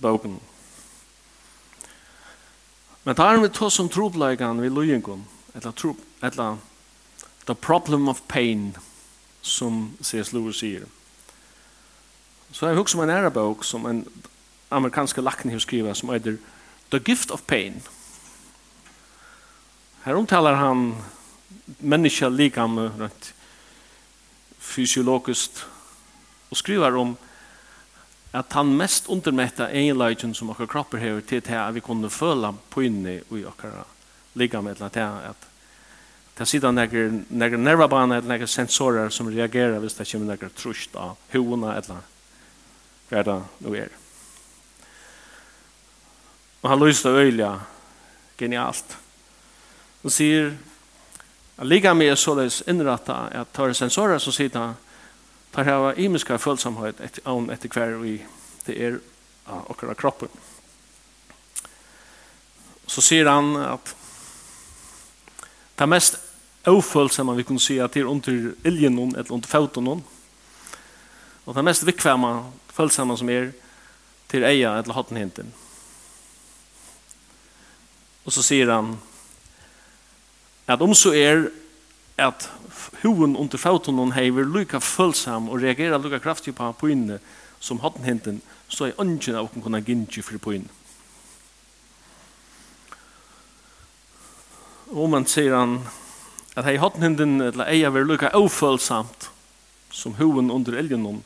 bøken. 0.00 0.40
Men 3.04 3.16
tar 3.16 3.38
vi 3.38 3.48
to 3.48 3.70
som 3.70 3.88
trobleikan 3.88 4.60
vi 4.60 4.68
lojengon, 4.68 5.24
eller 5.54 5.72
tro, 5.72 5.96
eller 6.22 6.56
the 7.46 7.54
problem 7.54 8.08
of 8.08 8.22
pain, 8.28 8.76
som 9.42 9.96
C.S. 10.00 10.32
Lewis 10.32 10.60
sier. 10.60 10.84
Så 12.52 12.66
jeg 12.66 12.76
husker 12.76 12.98
om 12.98 13.04
en 13.08 13.14
ære 13.14 13.30
bok 13.30 13.64
som 13.64 13.86
en 13.86 14.04
amerikansk 14.70 15.16
lakning 15.16 15.54
har 15.54 15.62
skrivet, 15.64 15.96
som 15.96 16.10
heter 16.10 16.36
The 16.90 16.98
Gift 16.98 17.30
of 17.30 17.42
Pain. 17.46 17.82
Her 20.04 20.14
omtaler 20.14 20.54
han 20.54 20.94
menneska 21.78 22.28
likam 22.28 22.78
rent 22.78 23.34
fysiologiskt 24.58 25.66
og 26.50 26.56
skriver 26.56 26.96
om 26.96 27.16
at 28.32 28.52
han 28.52 28.76
mest 28.76 29.08
undermetta 29.10 29.70
egenlagen 29.70 30.34
som 30.34 30.50
okkar 30.52 30.68
kroppar 30.70 31.02
hever 31.02 31.20
til 31.26 31.42
til 31.42 31.58
at 31.58 31.74
vi 31.74 31.82
kunne 31.82 32.10
føla 32.10 32.52
inni 32.76 33.18
i 33.18 33.44
okkar 33.44 33.84
ligamedla 34.34 34.88
til 34.88 35.02
at 35.30 35.46
det 36.38 36.46
sitter 36.48 36.72
nekker 36.72 37.10
nekker 37.28 37.58
nervabane 37.58 38.16
eller 38.16 38.28
nekker 38.28 38.46
sensorer 38.46 39.10
som 39.10 39.28
reagerer 39.28 39.78
hvis 39.78 39.98
det 39.98 40.06
kommer 40.08 40.32
nekker 40.32 40.54
trusht 40.56 40.94
av 40.96 41.18
hovuna 41.32 41.74
eller 41.76 42.06
hva 43.10 43.22
det 43.26 43.36
nu 43.58 43.74
er. 43.74 43.90
Og 46.62 46.70
han 46.70 46.80
lyste 46.80 47.08
øyla 47.08 47.58
genialt. 48.38 48.96
Han 50.02 50.14
sier 50.14 50.52
at 51.58 51.66
ligamet 51.66 52.12
er 52.12 52.16
såleis 52.16 52.62
innrattet 52.68 53.34
at 53.36 53.52
tar 53.52 53.72
sensorer 53.76 54.22
som 54.22 54.32
sitter 54.32 54.78
tar 55.50 55.66
hava 55.66 55.94
imiska 55.94 56.38
følsamhet 56.38 57.00
etter 57.00 57.26
avn 57.28 57.50
etter 57.50 57.72
hver 57.72 57.96
vi 58.02 58.18
det 58.66 58.76
er 58.76 59.00
av 59.50 59.70
okkara 59.72 59.94
kroppen. 59.98 60.30
Så 62.86 63.02
sier 63.02 63.26
han 63.30 63.54
at 63.56 63.94
det 65.78 65.88
mest 65.88 66.18
ofølsamma 66.68 67.34
vi 67.38 67.46
kunne 67.48 67.62
si 67.62 67.78
at 67.80 67.94
det 67.94 68.02
er 68.02 68.10
under 68.10 68.52
iljen 68.68 68.94
noen 68.94 69.14
eller 69.16 69.32
under 69.32 69.48
fauten 69.48 69.86
noen 69.86 70.02
og 71.50 71.56
det 71.56 71.64
mest 71.64 71.86
vikvema 71.88 72.44
følsamma 72.70 73.16
som 73.18 73.30
er 73.32 73.48
til 74.30 74.44
eia 74.46 74.76
eller 74.78 74.94
hotten 74.94 75.18
hinten. 75.18 75.48
Og 78.22 78.30
så 78.30 78.44
sier 78.46 78.70
han 78.70 78.92
at 80.70 80.84
om 80.84 80.94
så 80.94 81.10
er 81.16 81.48
at 82.20 82.46
hoen 83.02 83.36
under 83.36 83.58
foten 83.58 83.98
hon 83.98 84.12
hever 84.16 84.48
lika 84.48 84.80
følsam 84.80 85.48
og 85.48 85.62
reagerer 85.62 85.98
lika 86.02 86.20
kraftig 86.22 86.54
på 86.58 86.72
poinne 86.80 87.20
som 87.60 87.80
hatten 87.84 88.04
hinten 88.04 88.42
så 88.68 88.88
er 88.88 89.00
ønsken 89.02 89.36
av 89.36 89.48
å 89.48 89.62
kunne 89.62 89.82
gynnsi 89.84 90.22
for 90.24 90.40
poinne. 90.40 90.70
Og 94.90 95.10
man 95.10 95.26
sier 95.28 95.54
han 95.54 95.80
at 96.58 96.66
hei 96.66 96.78
hatten 96.82 97.04
hinten 97.04 97.38
eller 97.44 97.68
eia 97.70 97.92
ver 97.94 98.08
lika 98.08 98.32
ofølsamt 98.34 99.28
som 99.94 100.16
hoen 100.18 100.50
under 100.50 100.78
elgen 100.78 101.04
hon, 101.06 101.20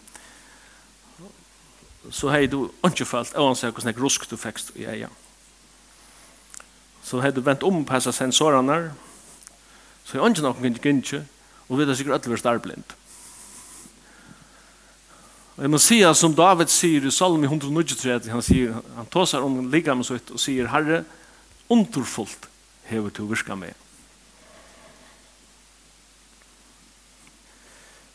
så 2.12 2.28
hei 2.28 2.46
du 2.46 2.68
ønsken 2.84 3.08
falt, 3.08 3.32
og 3.32 3.52
han 3.52 3.56
sier 3.56 3.72
hvordan 3.72 3.96
rusk 3.96 4.26
du 4.28 4.36
fekst 4.36 4.74
i 4.76 4.84
eia. 4.88 5.08
Så 7.04 7.20
hei 7.24 7.32
du 7.32 7.40
vent 7.44 7.64
om 7.64 7.84
på 7.88 8.00
sensorene, 8.04 8.92
så 10.04 10.18
er 10.18 10.26
ønsken 10.26 10.48
av 10.48 10.56
å 10.56 10.60
kunne 10.60 10.76
gynne 10.76 11.24
Og 11.68 11.78
vi 11.78 11.86
er 11.86 11.96
sikkert 11.96 12.20
alle 12.20 12.34
vært 12.34 12.44
starblind. 12.44 12.96
Og 15.54 15.62
jeg 15.62 15.70
må 15.70 15.78
si 15.78 16.00
som 16.18 16.34
David 16.34 16.72
sier 16.72 17.04
i 17.06 17.12
Salmi 17.14 17.46
193, 17.46 18.26
han, 18.32 18.42
sier, 18.42 18.74
han 18.96 19.06
tåser 19.06 19.44
om 19.44 19.68
ligamen 19.70 20.04
sitt 20.06 20.32
og 20.34 20.42
sier, 20.42 20.66
Herre, 20.72 21.04
underfullt 21.70 22.48
hever 22.90 23.14
til 23.14 23.24
å 23.24 23.30
virke 23.30 23.56
med. 23.56 23.78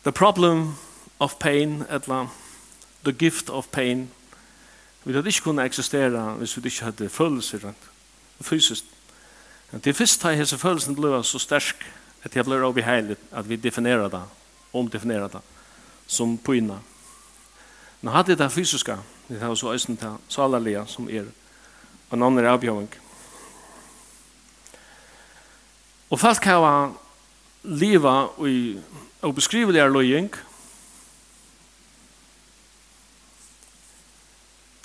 The 0.03 0.11
problem 0.11 0.75
of 1.19 1.39
pain, 1.39 1.85
etla, 1.89 2.27
the 3.03 3.15
gift 3.15 3.49
of 3.49 3.71
pain, 3.71 4.09
vi 5.03 5.15
hadde 5.15 5.31
ikke 5.31 5.47
kunne 5.47 5.63
eksistera 5.63 6.33
hvis 6.39 6.57
vi 6.57 6.67
ikke 6.67 6.89
hadde 6.89 7.09
følelser 7.09 7.71
fysisk. 8.41 8.83
Det 9.71 9.87
er 9.87 9.95
først 9.95 10.23
da 10.23 10.33
hese 10.35 10.57
følelsen 10.57 10.97
ble 10.97 11.21
så 11.23 11.39
sterk 11.39 11.87
att 12.23 12.31
det 12.31 12.43
blir 12.43 12.63
obehagligt 12.63 13.19
at 13.31 13.45
vi 13.45 13.55
definerer 13.55 14.09
det, 14.09 14.21
omdefinerer 14.71 15.29
det 15.29 15.41
som 16.07 16.37
pyna. 16.37 16.79
Nu 17.99 18.09
hade 18.11 18.35
det 18.35 18.49
fysiska, 18.49 18.99
det 19.27 19.39
här 19.39 19.55
så 19.55 19.71
øyne 19.71 19.97
til 19.97 20.17
salalia, 20.27 20.85
som 20.85 21.09
er 21.09 21.25
en 22.11 22.23
annan 22.23 22.45
avbjövning. 22.45 22.89
Och 26.09 26.19
fast 26.19 26.41
kan 26.41 26.53
jag 26.53 26.93
leva 27.61 28.29
i 28.47 28.81
er 29.23 29.89
løying, 29.89 30.29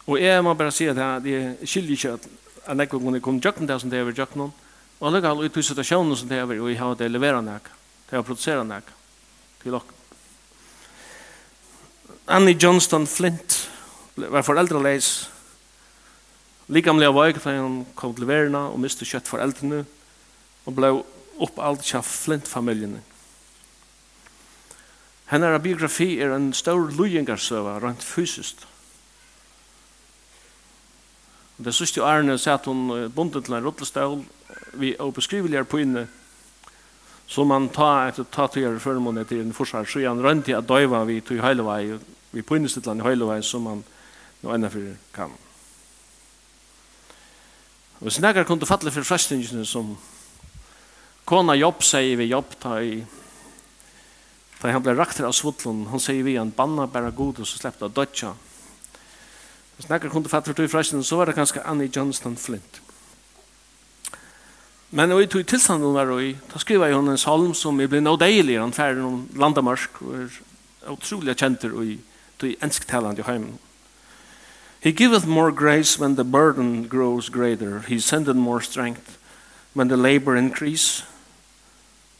Og 0.06 0.20
jeg 0.20 0.44
må 0.44 0.52
bare 0.54 0.72
si 0.74 0.84
at 0.84 0.98
jeg 1.24 1.56
skiljer 1.64 1.96
ikke 1.96 2.12
at 2.12 2.26
jeg 2.66 2.76
nekker 2.76 3.00
kunne 3.00 3.20
komme 3.24 3.40
til 3.40 3.50
å 3.50 3.54
gjøre 3.54 3.68
det 3.70 3.80
som 3.80 3.90
det 3.92 3.98
er 3.98 4.04
ved 4.04 4.18
jøkken 4.20 4.42
noen, 4.42 4.52
Og 5.00 5.10
han 5.10 5.42
ut 5.42 5.56
i 5.56 5.62
situasjonen 5.62 6.16
som 6.16 6.28
det 6.30 6.38
er, 6.38 6.46
og 6.46 6.68
vi 6.68 6.78
har 6.78 6.94
det 6.98 7.10
levera 7.10 7.40
nek, 7.44 7.68
det 8.08 8.16
har 8.16 8.26
produsera 8.26 8.64
nek, 8.64 8.88
til 9.62 9.74
ok. 9.74 9.90
Annie 12.26 12.56
Johnston 12.56 13.06
Flint 13.06 13.58
var 14.16 14.44
foreldraleis, 14.46 15.28
likamlega 16.72 17.12
veik, 17.12 17.40
da 17.42 17.56
han 17.58 17.82
kom 17.98 18.14
til 18.16 18.28
verna 18.28 18.68
og 18.70 18.78
miste 18.80 19.04
kjøtt 19.04 19.28
foreldrene, 19.28 19.82
og 20.64 20.76
ble 20.78 20.92
opp 21.44 21.58
alt 21.60 21.84
kja 21.84 22.00
Flint-familien. 22.00 23.02
Hennar 25.28 25.58
biografi 25.58 26.14
er 26.22 26.32
en 26.36 26.52
stor 26.56 26.92
lujengarsøva, 26.94 27.78
rent 27.82 28.04
fysiskt. 28.04 28.66
Det 31.56 31.74
siste 31.74 32.02
årene 32.02 32.34
satt 32.40 32.66
hun 32.66 32.88
bundet 33.14 33.46
til 33.46 33.56
en 33.56 33.64
rottestål, 33.64 34.22
vi 34.78 34.94
obeskrivelige 34.98 35.64
inne 35.80 36.06
som 37.26 37.48
man 37.48 37.68
tar 37.72 38.08
etter 38.08 38.26
ta 38.30 38.46
til 38.46 38.62
gjøre 38.66 38.80
førmåne 38.80 39.24
til 39.24 39.40
en 39.40 39.56
forsvar 39.56 39.88
så 39.88 40.04
han 40.04 40.22
til 40.42 40.58
at 40.58 40.68
døyva 40.68 41.04
vi 41.04 41.20
tog 41.20 41.40
hele 41.44 41.64
vei 41.64 41.98
vi 42.32 42.42
stedet 42.68 42.98
i 42.98 43.08
hele 43.08 43.24
vei 43.24 43.42
som 43.42 43.62
man 43.62 43.84
nå 44.42 44.54
enda 44.54 44.68
for 44.68 44.96
kan 45.12 45.32
og 47.98 48.02
hvis 48.02 48.20
nekker 48.20 48.44
kunne 48.44 48.66
fatle 48.66 48.90
for 48.90 49.02
frestingene 49.02 49.64
som 49.64 49.96
kona 51.24 51.54
jobb 51.56 51.82
sier 51.82 52.16
vi 52.16 52.32
jobb 52.32 52.58
ta 52.60 52.80
i 52.82 53.04
Da 54.64 54.70
han 54.72 54.80
ble 54.80 54.94
rakt 54.96 55.18
av 55.20 55.34
svudlun, 55.36 55.82
han 55.92 56.00
sier 56.00 56.24
vi 56.24 56.38
han 56.38 56.48
banna 56.56 56.86
bare 56.88 57.10
god 57.12 57.42
og 57.42 57.48
så 57.48 57.58
sleppte 57.60 57.84
av 57.84 57.92
dødja. 57.92 58.30
Hvis 59.76 59.90
nekker 59.90 60.08
kunne 60.08 60.30
fatte 60.32 60.54
for 60.54 60.56
tog 60.56 61.04
så 61.04 61.18
var 61.18 61.28
det 61.28 61.34
kanskje 61.36 61.64
Annie 61.68 61.92
Johnston 61.92 62.36
Flint. 62.40 62.80
Men 64.90 65.12
og 65.12 65.22
i 65.22 65.26
tog 65.26 65.46
tilstanden 65.46 65.86
hun 65.86 65.94
var 65.94 66.18
i, 66.20 66.36
da 66.52 66.58
skriver 66.58 66.86
jeg 66.86 66.96
hun 66.96 67.08
en 67.10 67.18
salm 67.18 67.54
som 67.54 67.80
er 67.80 67.90
blitt 67.90 68.04
nå 68.04 68.16
deilig, 68.16 68.60
han 68.60 68.72
færre 68.72 69.00
noen 69.00 69.28
landamørk, 69.36 70.02
og 70.02 70.14
er 70.20 70.92
utrolig 70.92 71.36
kjenter 71.36 71.74
i 71.82 71.98
tog 72.38 72.54
ensktalende 72.62 73.24
i 73.24 73.26
heimen. 73.26 73.58
He 74.84 74.92
giveth 74.92 75.26
more 75.26 75.50
grace 75.50 75.98
when 75.98 76.16
the 76.16 76.24
burden 76.24 76.88
grows 76.88 77.30
greater. 77.30 77.80
He 77.88 77.98
sendeth 77.98 78.36
more 78.36 78.60
strength 78.60 79.16
when 79.72 79.88
the 79.88 79.96
labor 79.96 80.36
increase. 80.36 81.04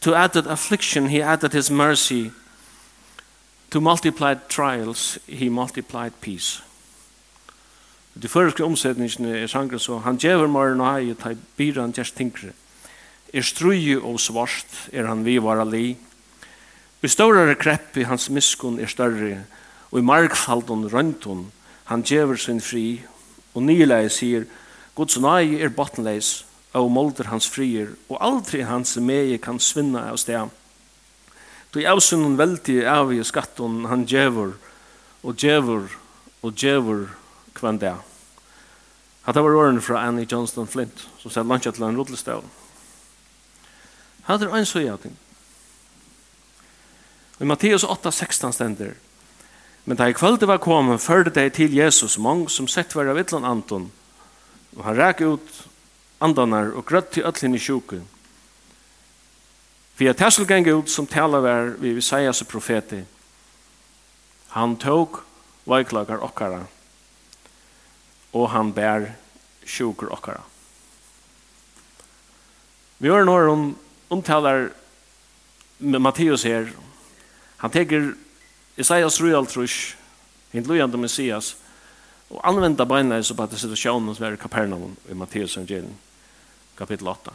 To 0.00 0.14
added 0.14 0.46
affliction, 0.46 1.08
he 1.08 1.20
added 1.20 1.52
his 1.52 1.70
mercy. 1.70 2.30
To 3.70 3.80
multiplied 3.80 4.48
trials, 4.48 5.18
he 5.26 5.50
multiplied 5.50 6.12
peace. 6.22 6.62
De 8.14 8.28
første 8.30 8.62
omsetningene 8.62 9.40
er 9.42 9.50
sangren 9.50 9.82
så 9.82 9.98
han 10.04 10.18
djever 10.22 10.46
maren 10.46 10.82
og 10.82 10.92
hei 10.92 11.14
ta 11.18 11.32
byran 11.58 11.94
gjerst 11.96 12.14
tinkre. 12.14 12.52
Er 13.34 13.42
struje 13.42 13.98
og 13.98 14.20
svart 14.22 14.88
er 14.92 15.08
han 15.10 15.24
vivara 15.26 15.66
ali. 15.66 15.96
Vi 17.02 17.10
større 17.10 17.56
krepp 17.58 17.98
i 17.98 18.06
hans 18.06 18.28
miskun 18.30 18.78
er 18.78 18.88
større 18.92 19.42
og 19.90 19.98
i 19.98 20.06
markfaldun 20.06 20.86
røntun 20.92 21.48
han 21.90 22.04
djever 22.06 22.38
sin 22.38 22.62
fri 22.62 23.02
og 23.52 23.66
nyleie 23.66 24.10
sier 24.10 24.46
Guds 24.94 25.18
nøye 25.18 25.58
er 25.58 25.74
bottenleis 25.74 26.44
og 26.74 26.92
molder 26.94 27.32
hans 27.32 27.48
frier 27.50 27.90
og 28.06 28.22
aldri 28.22 28.62
hans 28.62 28.94
meie 29.02 29.40
kan 29.42 29.58
svinna 29.58 30.06
av 30.12 30.20
sted. 30.22 30.46
Du 31.74 31.80
er 31.82 31.90
avsunnen 31.90 32.38
veldig 32.38 32.78
av 32.86 33.10
i 33.10 33.18
skatten 33.26 33.88
han 33.90 34.06
djever 34.06 34.54
og 35.26 35.34
djever 35.42 35.90
og 36.46 36.54
djever 36.54 37.08
kvann 37.54 37.78
det. 37.78 37.94
Hatta 39.24 39.42
var 39.42 39.54
åren 39.54 39.80
fra 39.82 40.02
Annie 40.04 40.26
Johnston 40.30 40.66
Flint, 40.66 41.06
som 41.18 41.32
sier 41.32 41.46
lunch 41.48 41.64
til 41.64 41.84
en 41.86 41.96
rullestol. 41.96 42.44
Hatta 44.28 44.48
er 44.50 44.58
en 44.58 44.68
søya 44.68 44.96
ting. 45.00 45.16
I 47.40 47.44
Matteus 47.44 47.84
8:16 47.84 48.52
stender, 48.52 48.94
Men 49.84 49.96
da 49.96 50.08
i 50.08 50.12
kvölde 50.12 50.46
var 50.46 50.58
kommet, 50.58 51.00
førde 51.00 51.30
det 51.30 51.52
til 51.52 51.74
Jesus, 51.74 52.18
mange 52.18 52.48
som 52.50 52.68
sett 52.68 52.94
var 52.94 53.06
av 53.06 53.18
ytlan 53.18 53.44
Anton, 53.44 53.92
og 54.76 54.84
han 54.84 54.96
ræk 54.96 55.20
ut 55.20 55.66
andanar 56.20 56.72
og 56.72 56.86
grøtt 56.86 57.10
til 57.12 57.24
ötlin 57.24 57.54
i 57.54 57.58
sjuken. 57.58 58.08
For 59.94 60.04
jeg 60.04 60.16
tessel 60.16 60.46
geng 60.46 60.66
ut 60.68 60.90
som 60.90 61.06
tala 61.06 61.40
var 61.40 61.76
vi 61.78 61.92
Visaias 61.94 62.42
profeti. 62.48 63.04
Han 64.48 64.76
tåg 64.76 65.20
veiklagar 65.66 66.22
okkara 66.24 66.64
og 68.34 68.50
han 68.50 68.72
bær 68.74 69.12
sjukur 69.64 70.10
okkara. 70.12 70.42
Vi 72.98 73.10
har 73.10 73.24
når 73.26 73.48
hun 73.50 73.64
omtaler 74.12 74.70
med 75.78 76.02
Matteus 76.02 76.44
her. 76.46 76.70
Han 77.62 77.70
teker 77.70 78.12
Isaias 78.76 79.20
Ruel 79.20 79.46
Trush, 79.46 79.94
hint 80.52 80.66
lojande 80.66 80.98
Messias, 80.98 81.54
og 82.30 82.40
anvender 82.48 82.88
beinleis 82.88 83.30
på 83.30 83.44
at 83.44 83.52
det 83.52 83.60
sitter 83.60 83.78
sjån 83.78 84.08
hos 84.10 84.20
være 84.22 84.40
Kapernaum 84.40 84.96
i 85.10 85.14
Matteus 85.14 85.56
evangelien, 85.56 85.94
kapittel 86.78 87.08
8. 87.08 87.34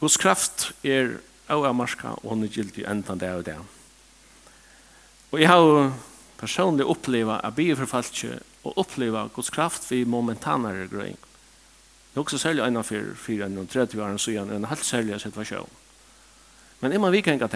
Guds 0.00 0.16
kraft 0.16 0.70
er 0.86 1.18
av 1.50 1.66
marska, 1.74 2.14
og 2.22 2.30
hun 2.32 2.44
er 2.46 2.52
gildig 2.52 2.84
enda 2.86 3.16
det 3.18 3.32
og 3.34 3.44
det. 3.48 3.56
Og 5.32 5.40
jeg 5.40 5.50
har 5.50 5.92
personlig 6.38 6.86
oppleva 6.86 7.40
a 7.40 7.50
bygge 7.50 7.76
för 7.76 7.86
falske 7.86 8.38
och 8.62 8.78
uppleva 8.80 9.30
Guds 9.34 9.50
kraft 9.50 9.92
vi 9.92 10.04
momentanare 10.04 10.86
gröjning. 10.86 11.16
Det 12.14 12.20
er 12.20 12.24
også 12.24 12.38
særlig 12.38 12.64
enn 12.64 12.82
for 12.82 13.14
fyra, 13.14 13.46
fyra 13.46 13.60
och 13.60 13.68
tredje 13.68 14.18
så 14.18 14.30
en 14.30 14.64
helt 14.64 14.84
særlig 14.84 15.20
situasjon. 15.20 15.68
Men 16.80 16.92
är 16.92 16.98
man 16.98 17.12
vikengat 17.12 17.54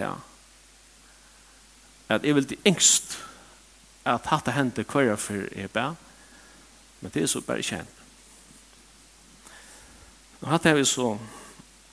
at 2.09 2.25
jeg 2.25 2.35
vil 2.35 2.45
til 2.45 2.59
till 2.65 3.17
at 4.05 4.27
hatt 4.27 4.45
det 4.45 4.53
hendte 4.53 4.85
kvar 4.85 5.17
for 5.17 5.47
jeg 5.57 5.71
ber 5.71 5.95
men 7.01 7.11
det 7.15 7.23
er 7.23 7.27
så 7.27 7.41
bare 7.41 7.63
kjent. 7.63 8.03
Nå 10.41 10.49
hatt 10.49 10.65
jeg 10.65 10.77
vi 10.77 10.85
så 10.85 11.19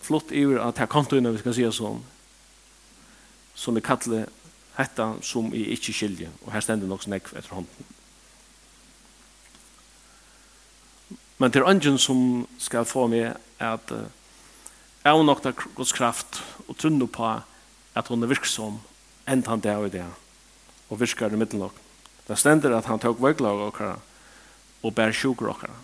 flott 0.02 0.32
iver 0.32 0.60
att 0.60 0.78
här 0.78 0.86
kontoina 0.86 1.32
vi 1.32 1.38
skal 1.38 1.54
si 1.54 1.72
sånn 1.72 2.04
som 3.56 3.76
vi 3.76 3.82
kallar 3.82 4.30
hetta 4.80 5.14
som 5.26 5.52
í 5.54 5.66
ikke 5.76 5.94
skilje, 5.96 6.30
og 6.46 6.54
her 6.56 6.64
stender 6.64 6.88
nok 6.88 7.04
snakk 7.04 7.32
etter 7.36 7.56
hånden. 7.58 7.96
Men 11.40 11.52
til 11.52 11.64
er 11.64 11.72
ønsken 11.72 12.00
som 12.00 12.22
skal 12.60 12.88
få 12.88 13.06
meg 13.12 13.38
at 13.64 13.92
uh, 13.96 14.08
jeg 15.04 15.16
har 15.16 15.24
nok 15.24 15.46
Guds 15.76 15.94
kraft 15.96 16.42
og 16.68 16.76
trunne 16.78 17.08
på 17.08 17.28
at 17.96 18.08
hun 18.12 18.24
er 18.24 18.32
virksom 18.32 18.80
enn 19.30 19.46
han 19.48 19.64
det 19.64 19.76
og 19.76 19.92
det 19.94 20.06
og 20.90 21.00
virkar 21.00 21.32
i 21.32 21.40
middelnok. 21.40 21.76
Det 22.28 22.38
stender 22.38 22.76
at 22.76 22.90
han 22.90 23.00
tok 23.00 23.22
vøglag 23.22 23.56
av 23.56 23.70
okkara 23.70 23.96
og 24.84 24.96
bær 24.96 25.16
sjuker 25.16 25.52
okkara. 25.54 25.76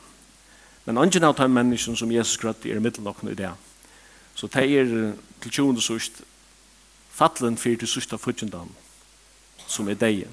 Men 0.86 1.00
ønsken 1.02 1.24
av 1.24 1.38
de 1.40 1.48
menneskene 1.50 1.98
som 1.98 2.12
Jesus 2.12 2.38
grøtt 2.42 2.66
er 2.66 2.78
i 2.78 2.84
middelnok 2.84 3.24
i 3.24 3.38
det. 3.38 3.52
Så 4.36 4.48
det 4.52 4.66
er 4.68 4.92
til 5.42 5.52
tjoende 5.52 5.82
sørst 5.82 6.22
fattelen 7.16 7.58
fyrir 7.58 7.80
til 7.80 7.88
sørsta 7.88 8.20
fyrtjendan 8.20 8.74
som 9.67 9.89
er 9.89 10.00
deg. 10.00 10.25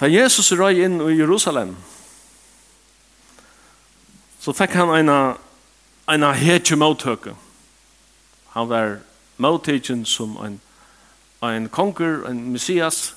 Da 0.00 0.10
Jesus 0.10 0.52
røy 0.52 0.84
inn 0.84 1.00
i 1.04 1.16
Jerusalem, 1.18 1.76
så 4.40 4.52
fikk 4.52 4.74
han 4.76 4.92
en 4.98 5.12
en 6.08 6.22
hetje 6.22 6.76
mothøke. 6.76 7.34
Han 8.52 8.68
var 8.68 8.98
mothøkken 9.36 10.04
som 10.04 10.36
en, 10.44 10.60
en 11.42 11.68
konger, 11.68 12.26
en 12.28 12.52
messias, 12.52 13.14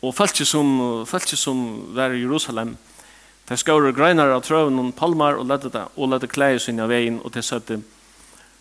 og 0.00 0.14
feltje 0.16 0.46
som, 0.46 1.04
feltje 1.06 1.36
som 1.36 1.58
var 1.94 2.14
i 2.14 2.22
Jerusalem, 2.22 2.76
de 3.48 3.56
skåre 3.58 3.92
greinar 3.92 4.30
av 4.30 4.44
trøven 4.46 4.78
og 4.78 4.94
palmar 4.96 5.40
og 5.40 5.48
ledde 5.50 5.72
det, 5.74 5.84
og 5.96 6.12
ledde 6.12 6.30
klei 6.30 6.54
sin 6.58 6.80
av 6.80 6.88
veien, 6.88 7.18
og 7.24 7.34
de 7.34 7.42
søtte 7.42 7.80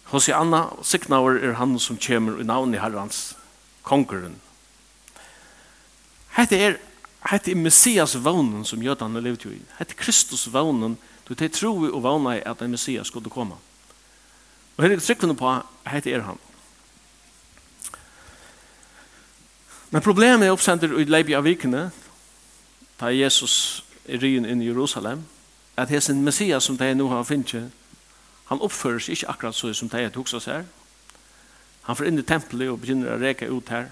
Hos 0.10 0.30
i 0.30 0.34
Anna 0.34 0.70
signaver 0.82 1.38
er 1.38 1.58
han 1.60 1.78
som 1.80 1.98
kommer 2.02 2.40
i 2.42 2.48
navnet 2.48 2.82
herrans 2.82 3.36
kongeren. 3.86 4.40
Hette 6.38 6.58
er 6.58 6.80
Hette 7.30 7.52
er 7.52 7.60
Messias 7.60 8.16
vånen 8.16 8.64
som 8.66 8.82
jødene 8.82 9.22
levde 9.22 9.50
jo 9.50 9.52
i. 9.52 9.60
Hette 9.78 9.94
er 9.94 10.00
Kristus 10.00 10.48
vånen. 10.54 10.96
Du 11.28 11.34
tar 11.36 11.52
tro 11.52 11.74
og 11.84 12.04
våna 12.04 12.38
i 12.38 12.46
at 12.48 12.62
en 12.64 12.72
Messias 12.72 13.12
skulle 13.12 13.30
komme. 13.30 13.58
Og 14.78 14.86
her 14.86 14.96
er 14.96 15.02
trykkene 15.04 15.36
på 15.36 15.52
hette 15.92 16.14
er 16.16 16.24
han. 16.24 16.40
Men 19.92 20.06
problemet 20.06 20.48
er 20.48 20.54
oppsender 20.56 20.94
i 20.96 21.06
leiby 21.10 21.36
av 21.36 21.44
vikene 21.44 21.90
da 23.00 23.12
Jesus 23.12 23.84
er 24.08 24.22
ryen 24.24 24.48
inn 24.48 24.62
i 24.64 24.70
Jerusalem 24.70 25.26
at 25.80 25.92
hesen 25.92 26.24
Messias 26.24 26.64
som 26.70 26.78
de 26.78 26.94
nå 26.96 27.10
har 27.12 27.28
finnet 27.28 27.74
Han 28.50 28.62
oppfører 28.66 29.02
seg 29.02 29.18
ikke 29.18 29.32
akkurat 29.34 29.58
så 29.58 29.72
som 29.78 29.90
det 29.90 30.02
er 30.04 30.14
tog 30.14 30.30
seg 30.30 30.46
her. 30.50 30.66
Han 31.86 31.98
får 31.98 32.10
inn 32.10 32.22
i 32.22 32.26
tempelet 32.26 32.70
og 32.70 32.82
begynner 32.82 33.16
å 33.16 33.22
reka 33.22 33.48
ut 33.50 33.70
her. 33.74 33.92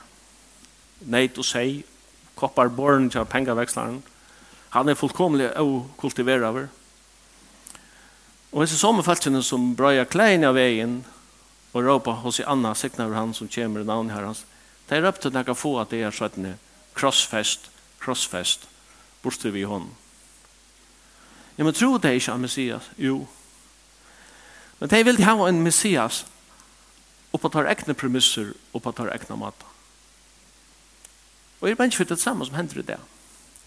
Neid 1.06 1.38
og 1.38 1.46
seg, 1.46 1.84
koppar 2.38 2.70
borren 2.74 3.10
til 3.14 3.26
pengavekslaren. 3.26 4.02
Han 4.74 4.90
er 4.90 4.98
fullkomlig 4.98 5.52
og 5.62 5.88
kultiverer. 5.98 6.68
Og 8.52 8.64
hese 8.64 8.78
samme 8.78 9.06
falskene 9.06 9.44
som 9.46 9.72
brøyer 9.78 10.10
klein 10.10 10.46
av 10.46 10.58
veien 10.58 11.00
og 11.74 11.84
råper 11.86 12.22
hos 12.24 12.40
i 12.42 12.46
Anna, 12.48 12.74
sikner 12.76 13.14
han 13.14 13.34
som 13.38 13.50
kommer 13.50 13.82
i 13.82 13.88
navn 13.88 14.10
her 14.10 14.26
hans. 14.26 14.46
Det 14.90 14.98
er 14.98 15.08
opp 15.10 15.20
til 15.22 15.54
få 15.54 15.78
at 15.82 15.92
det 15.92 16.02
er 16.02 16.16
sånn 16.16 16.56
krossfest, 16.98 17.70
krossfest, 18.02 18.66
bortstøy 19.22 19.52
vi 19.52 19.62
i 19.62 19.70
hånden. 19.70 19.94
Ja, 21.58 21.64
men 21.64 21.74
tror 21.74 22.00
det 22.00 22.16
ikke 22.16 22.34
av 22.34 22.40
Messias? 22.40 22.90
Jo, 22.98 23.28
Men 24.80 24.90
de 24.90 25.04
vil 25.06 25.24
ha 25.26 25.36
en 25.48 25.64
messias 25.64 26.26
og 27.34 27.42
på 27.42 27.50
tar 27.54 27.70
egne 27.70 27.96
premisser 27.98 28.54
og 28.74 28.84
på 28.84 28.94
tar 28.96 29.12
egne 29.14 29.38
mat. 29.40 29.66
Og 31.62 31.70
jeg 31.70 31.78
er 31.78 31.90
ikke 31.90 32.04
for 32.04 32.12
det 32.12 32.20
samme 32.22 32.46
som 32.46 32.56
hender 32.56 32.80
i 32.80 32.86
det. 32.86 33.00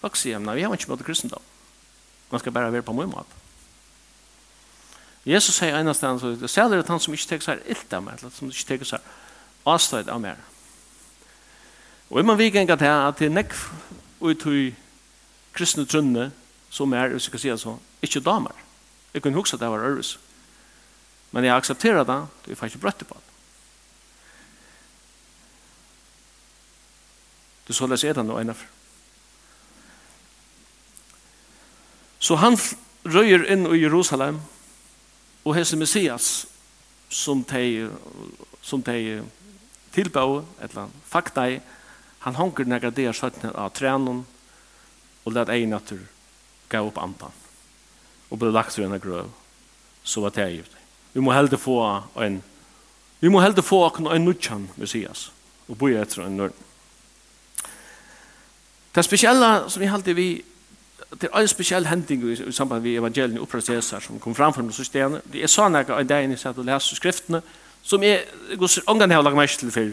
Og 0.01 0.17
sier 0.17 0.39
jeg, 0.39 0.55
vi 0.55 0.63
har 0.63 0.73
ikke 0.73 0.91
møtt 0.91 1.05
kristendom. 1.05 1.43
Man 2.31 2.39
skal 2.39 2.51
bare 2.55 2.71
være 2.73 2.87
på 2.87 2.95
min 2.95 3.11
mat. 3.11 3.37
Jesus 5.25 5.59
sier 5.59 5.75
en 5.77 5.91
av 5.91 5.93
sted, 5.93 6.17
så 6.17 6.31
det 6.33 6.49
er 6.57 6.69
det 6.81 6.89
han 6.89 6.99
som 6.99 7.13
ikke 7.13 7.27
tenker 7.29 7.45
seg 7.45 7.67
ilt 7.69 7.93
av 7.93 8.01
meg, 8.01 8.17
eller 8.17 8.33
som 8.33 8.49
ikke 8.49 8.69
tenker 8.71 8.89
seg 8.89 9.11
avstøyd 9.69 10.09
av 10.09 10.21
meg. 10.23 10.39
Og 12.09 12.17
jeg 12.17 12.25
må 12.25 12.35
vi 12.39 12.49
gjenga 12.49 12.77
til 12.79 12.89
at 12.89 13.19
det 13.19 13.27
er 13.27 13.35
nekk 13.35 13.53
ut 14.21 14.47
i 14.49 14.71
kristne 15.53 15.85
trunne 15.85 16.31
som 16.73 16.93
er, 16.97 17.13
hvis 17.13 17.27
jeg 17.27 17.35
kan 17.35 17.43
si 17.43 17.51
det 17.51 17.59
så, 17.61 17.75
ikke 18.01 18.23
damer. 18.25 18.57
Jeg 19.13 19.21
kunne 19.21 19.37
huske 19.37 19.59
at 19.59 19.61
det 19.61 19.69
var 19.69 19.85
øres. 19.85 20.15
Men 21.31 21.47
jeg 21.47 21.55
aksepterer 21.55 22.07
det, 22.07 22.19
det 22.45 22.53
er 22.53 22.59
faktisk 22.59 22.83
brøtt 22.83 23.05
på 23.07 23.15
det. 23.15 23.27
Du 27.67 27.73
så 27.73 27.87
leser 27.87 28.17
det 28.17 28.25
nå 28.27 28.35
ennå. 28.41 28.55
Så 32.21 32.35
han 32.37 32.57
røyer 33.07 33.47
inn 33.53 33.63
i 33.71 33.79
Jerusalem, 33.81 34.41
og 35.41 35.55
hese 35.55 35.79
Messias, 35.79 36.45
som 37.09 37.41
de, 37.49 37.87
som 38.61 38.83
de 38.85 39.23
tilbå, 39.95 40.43
eller 40.61 40.91
fakta 41.07 41.47
i, 41.49 41.61
han 42.21 42.37
honker 42.37 42.67
det 42.67 43.07
er 43.07 43.17
søttene 43.17 43.55
av 43.57 43.71
trænen, 43.73 44.25
og 45.25 45.33
let 45.33 45.49
natur 45.69 46.03
gav 46.69 46.91
opp 46.91 47.01
andan, 47.01 47.33
og 48.29 48.39
ble 48.39 48.51
lagt 48.51 48.75
for 48.75 48.83
en 48.83 48.99
grøv, 48.99 49.31
så 50.03 50.21
var 50.21 50.35
det 50.35 50.49
jeg. 50.51 50.80
Vi 51.13 51.21
må 51.21 51.33
heldig 51.35 51.59
få 51.59 51.81
en 52.21 52.41
Vi 53.21 53.29
må 53.29 53.41
heldig 53.41 53.63
få 53.63 53.85
en 54.11 54.25
nudjan 54.25 54.69
Messias 54.77 55.31
og 55.69 55.77
bo 55.77 55.87
etter 55.87 56.25
en 56.25 56.37
nørn. 56.37 56.53
Det 58.95 59.03
spesielle 59.05 59.69
som 59.69 59.81
vi 59.81 59.87
heldig 59.87 60.15
vi 60.15 60.29
det 61.21 61.27
er 61.27 61.41
en 61.41 61.47
spesiell 61.47 61.85
hending 61.85 62.23
i, 62.23 62.33
i 62.33 62.51
samband 62.51 62.81
med 62.81 62.95
evangelien 62.95 63.35
i 63.35 63.41
opprett 63.41 63.65
Cæsar 63.65 63.99
som 63.99 64.19
kom 64.19 64.35
fram 64.35 64.53
fra 64.53 64.63
noen 64.63 64.73
systemene. 64.73 65.21
Det 65.27 65.43
er 65.43 65.51
sånn 65.51 65.75
at 65.75 65.89
en 65.91 66.07
dag 66.07 66.23
jeg 66.23 66.39
satt 66.39 66.57
og 66.57 66.65
leste 66.65 66.95
skriftene 66.95 67.41
som 67.83 68.03
jeg 68.03 68.23
ångan 68.87 69.11
har 69.11 69.23
lagt 69.25 69.35
meg 69.35 69.51
til 69.59 69.71
før. 69.71 69.91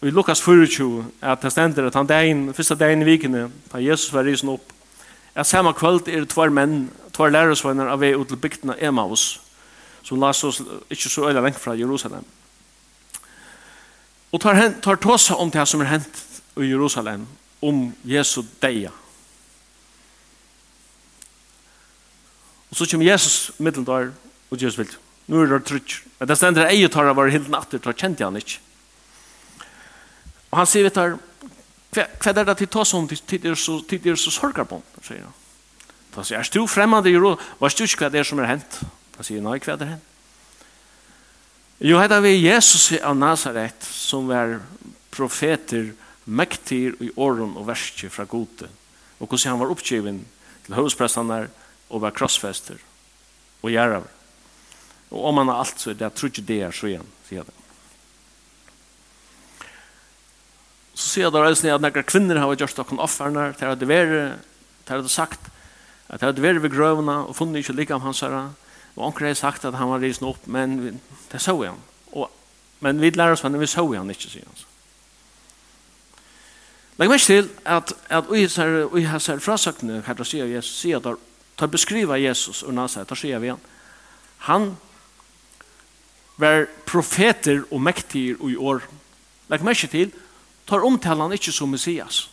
Og 0.00 0.08
i 0.08 0.14
Lukas 0.16 0.40
24 0.40 1.04
at 1.20 1.42
det 1.42 1.52
stender 1.52 1.86
at 1.86 1.98
han 1.98 2.08
dagen, 2.08 2.54
første 2.54 2.74
dagen 2.74 3.02
i 3.02 3.08
vikene 3.10 3.50
da 3.72 3.82
Jesus 3.84 4.12
var 4.14 4.24
risen 4.24 4.48
opp 4.48 4.72
at 5.34 5.46
samme 5.46 5.72
kveld 5.76 6.08
er 6.08 6.24
det 6.24 6.32
tvær 6.32 6.50
menn, 6.50 6.88
tvær 7.14 7.30
lærersvenner 7.30 7.90
av 7.92 8.00
vei 8.00 8.14
ut 8.16 8.28
til 8.28 8.40
bygdene 8.40 8.74
Emaus 8.82 9.38
som 10.02 10.20
la 10.20 10.30
oss 10.32 10.62
ikke 10.90 11.08
så 11.08 11.28
øyne 11.28 11.42
lengt 11.44 11.60
fra 11.60 11.76
Jerusalem. 11.78 12.24
Og 14.30 14.40
tar, 14.40 14.54
hent, 14.54 14.82
tar 14.82 14.98
tåsa 15.02 15.34
om 15.34 15.50
det 15.50 15.66
som 15.66 15.82
er 15.82 15.90
hent 15.90 16.22
i 16.60 16.70
Jerusalem, 16.70 17.26
om 17.62 17.88
Jesu 18.06 18.42
deia. 18.62 18.92
Og 22.70 22.78
så 22.78 22.86
kommer 22.86 23.06
Jesus 23.06 23.50
middelen 23.58 23.86
der, 23.86 24.12
og 24.50 24.62
Jesus 24.62 24.78
vil. 24.78 24.92
Nå 25.26 25.42
er 25.42 25.50
det 25.50 25.64
trygg. 25.66 25.96
Men 26.18 26.30
det 26.30 26.36
stender 26.38 26.68
ei 26.70 26.80
jeg 26.82 26.92
tar 26.94 27.10
av 27.10 27.18
hver 27.18 27.30
hilden 27.30 27.54
atter, 27.58 27.82
tar 27.82 27.96
kjent 27.98 28.22
han 28.22 28.38
ikke. 28.38 28.62
Og 30.50 30.62
han 30.62 30.70
sier, 30.70 30.86
vet 30.86 30.94
du, 30.94 31.18
hva 31.90 32.30
er 32.30 32.46
det 32.46 32.56
til 32.58 32.70
tåsa 32.70 32.98
om 32.98 33.10
tid 33.10 33.46
er 33.46 33.58
så, 33.58 33.80
tid 33.82 34.06
er 34.06 34.18
så 34.18 34.30
sorgarbånd, 34.30 34.86
sier 35.02 35.26
han. 35.26 35.36
Da 36.14 36.22
sier, 36.22 36.38
er 36.38 36.54
du 36.54 36.66
fremmede 36.70 37.10
i 37.10 37.16
Jerusalem? 37.16 37.50
Hva 37.58 37.70
er 37.70 37.78
du 37.78 37.84
ikke 37.86 38.04
hva 38.04 38.14
det 38.14 38.22
er 38.22 38.30
som 38.30 38.42
er 38.42 38.50
hent? 38.54 38.78
Ja 38.82 38.99
Han 39.20 39.26
sier, 39.28 39.42
nei, 39.44 39.58
hva 39.60 39.74
er 39.74 39.76
det 39.76 39.86
hen? 39.90 40.04
Jo, 41.84 41.98
heit 42.00 42.12
vi 42.24 42.30
Jesus 42.40 42.86
av 43.04 43.18
Nazaret, 43.20 43.84
som 43.84 44.30
var 44.32 44.62
profeter, 45.12 45.90
mektir 46.24 46.94
i 47.04 47.10
åren 47.20 47.52
og 47.60 47.66
verste 47.68 48.08
fra 48.08 48.24
gode. 48.24 48.70
Og 49.20 49.26
hvordan 49.28 49.52
han 49.52 49.60
var 49.60 49.72
oppgiven 49.74 50.22
til 50.64 50.76
høvesprestene 50.78 51.42
og 51.90 52.00
var 52.00 52.14
krossfester 52.16 52.78
og 53.60 53.74
gjeraver. 53.74 54.08
Og 55.12 55.26
om 55.28 55.42
han 55.42 55.52
har 55.52 55.60
alt, 55.66 55.76
så 55.84 55.92
er 55.92 56.00
det 56.00 56.10
trudje 56.16 56.46
det 56.48 56.62
er 56.64 56.72
så 56.72 56.88
igjen, 56.88 57.12
sier 57.28 57.44
det. 57.44 57.56
Så 60.94 61.10
sier 61.10 61.28
det 61.28 61.44
reisende 61.44 61.76
at 61.76 61.84
nekker 61.84 62.08
kvinner 62.08 62.40
har 62.40 62.56
gjort 62.56 62.80
noen 62.80 63.04
offerne, 63.04 63.50
til 63.60 63.68
at 63.68 63.84
det 63.84 63.92
var, 63.92 64.16
til 64.88 64.96
at 64.96 65.04
det 65.04 65.12
sagt, 65.12 65.52
at 66.08 66.24
det 66.24 66.40
var 66.40 66.64
ved 66.64 66.72
grøvene 66.72 67.20
og 67.26 67.36
funnet 67.36 67.60
ikke 67.60 67.76
like 67.76 68.00
om 68.00 68.08
hans 68.08 68.24
herre, 68.24 68.48
Og 69.00 69.06
onker 69.06 69.30
har 69.30 69.38
sagt 69.38 69.64
at 69.64 69.78
han 69.80 69.88
var 69.88 70.02
risen 70.02 70.28
opp, 70.28 70.44
men 70.44 71.00
det 71.32 71.40
så 71.40 71.54
han. 71.62 71.78
Og, 72.12 72.28
men 72.84 73.00
vi 73.00 73.10
lærer 73.14 73.32
oss 73.32 73.44
henne, 73.46 73.60
vi 73.60 73.68
så 73.70 73.86
han 73.94 74.12
ikke, 74.12 74.28
sier 74.28 74.44
han. 74.44 74.66
Legg 77.00 77.08
meg 77.08 77.22
til 77.24 77.48
at, 77.64 77.94
at 78.12 78.28
vi 78.28 79.06
har 79.08 79.22
sett 79.24 79.40
frasøkene 79.40 80.02
her 80.04 80.18
til 80.18 80.26
å 80.26 80.28
si 80.28 80.42
av 80.44 80.52
Jesus, 80.52 80.82
sier 80.82 81.00
at 81.00 81.62
han 81.62 81.72
beskriva 81.72 82.18
Jesus 82.20 82.60
og 82.60 82.76
Nazaret, 82.76 83.08
da 83.08 83.16
sier 83.16 83.40
vi 83.40 83.54
han, 83.54 83.62
han 84.44 84.74
var 86.40 86.66
profeter 86.88 87.62
og 87.70 87.80
mektiger 87.84 88.36
i 88.48 88.56
år. 88.56 88.84
Legg 89.48 89.64
meg 89.64 89.80
til, 89.80 90.12
tar 90.68 90.84
omtalen 90.84 91.24
han 91.24 91.36
ikke 91.36 91.56
som 91.56 91.72
Messias, 91.72 92.26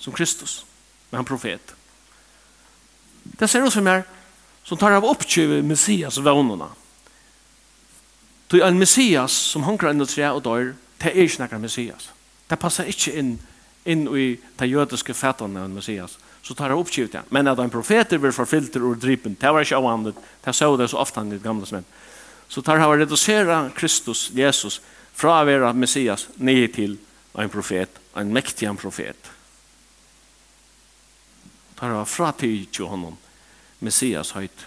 som 0.00 0.16
Kristus, 0.16 0.62
men 1.10 1.20
han 1.20 1.28
profet. 1.28 1.76
Det 3.36 3.48
ser 3.50 3.64
ut 3.64 3.72
som 3.72 3.92
er, 3.92 4.06
som 4.66 4.78
tar 4.78 4.96
av 4.96 5.06
oppkjøve 5.06 5.60
Messias 5.62 6.18
vannene. 6.18 6.68
Til 8.50 8.62
en 8.66 8.78
Messias 8.78 9.34
som 9.52 9.66
hunker 9.66 9.92
inn 9.92 10.02
og 10.02 10.10
tre 10.10 10.26
og 10.32 10.42
dør, 10.42 10.72
det 11.02 11.12
er 11.12 11.26
ikke 11.26 11.44
noen 11.44 11.62
Messias. 11.66 12.10
Det 12.50 12.58
passer 12.58 12.90
ikke 12.90 13.14
inn, 13.18 13.36
inn 13.86 14.06
i 14.10 14.26
de 14.58 14.68
jødiske 14.70 15.14
fettene 15.14 15.62
av 15.66 15.70
Messias. 15.70 16.16
Så 16.42 16.54
tar 16.54 16.74
av 16.74 16.82
oppkjøve 16.82 17.12
det. 17.12 17.22
Men 17.34 17.50
at 17.50 17.62
en 17.62 17.70
profeter 17.70 18.18
blir 18.22 18.34
forfilter 18.34 18.82
og 18.86 18.98
drypen, 19.02 19.36
det 19.38 19.50
var 19.50 19.66
ikke 19.66 19.78
av. 19.78 20.10
Det 20.44 20.54
så 20.54 20.72
det 20.78 20.90
så 20.90 21.00
ofte 21.02 21.22
han 21.22 21.34
i 21.34 21.42
gamle 21.42 21.66
smid. 21.66 21.86
Så 22.48 22.62
tar 22.62 22.82
av 22.82 22.94
å 22.94 22.98
redusere 22.98 23.58
Kristus, 23.74 24.30
Jesus, 24.34 24.80
fra 25.14 25.40
å 25.40 25.46
være 25.46 25.72
Messias 25.74 26.28
ned 26.38 26.74
til 26.74 26.98
en 27.38 27.50
profet, 27.50 27.98
en 28.14 28.34
mektig 28.34 28.70
profet. 28.78 29.30
Tar 31.76 31.94
av 31.98 32.06
fra 32.10 32.32
til 32.38 32.86
honom 32.86 33.18
Messias 33.80 34.32
høyt. 34.36 34.66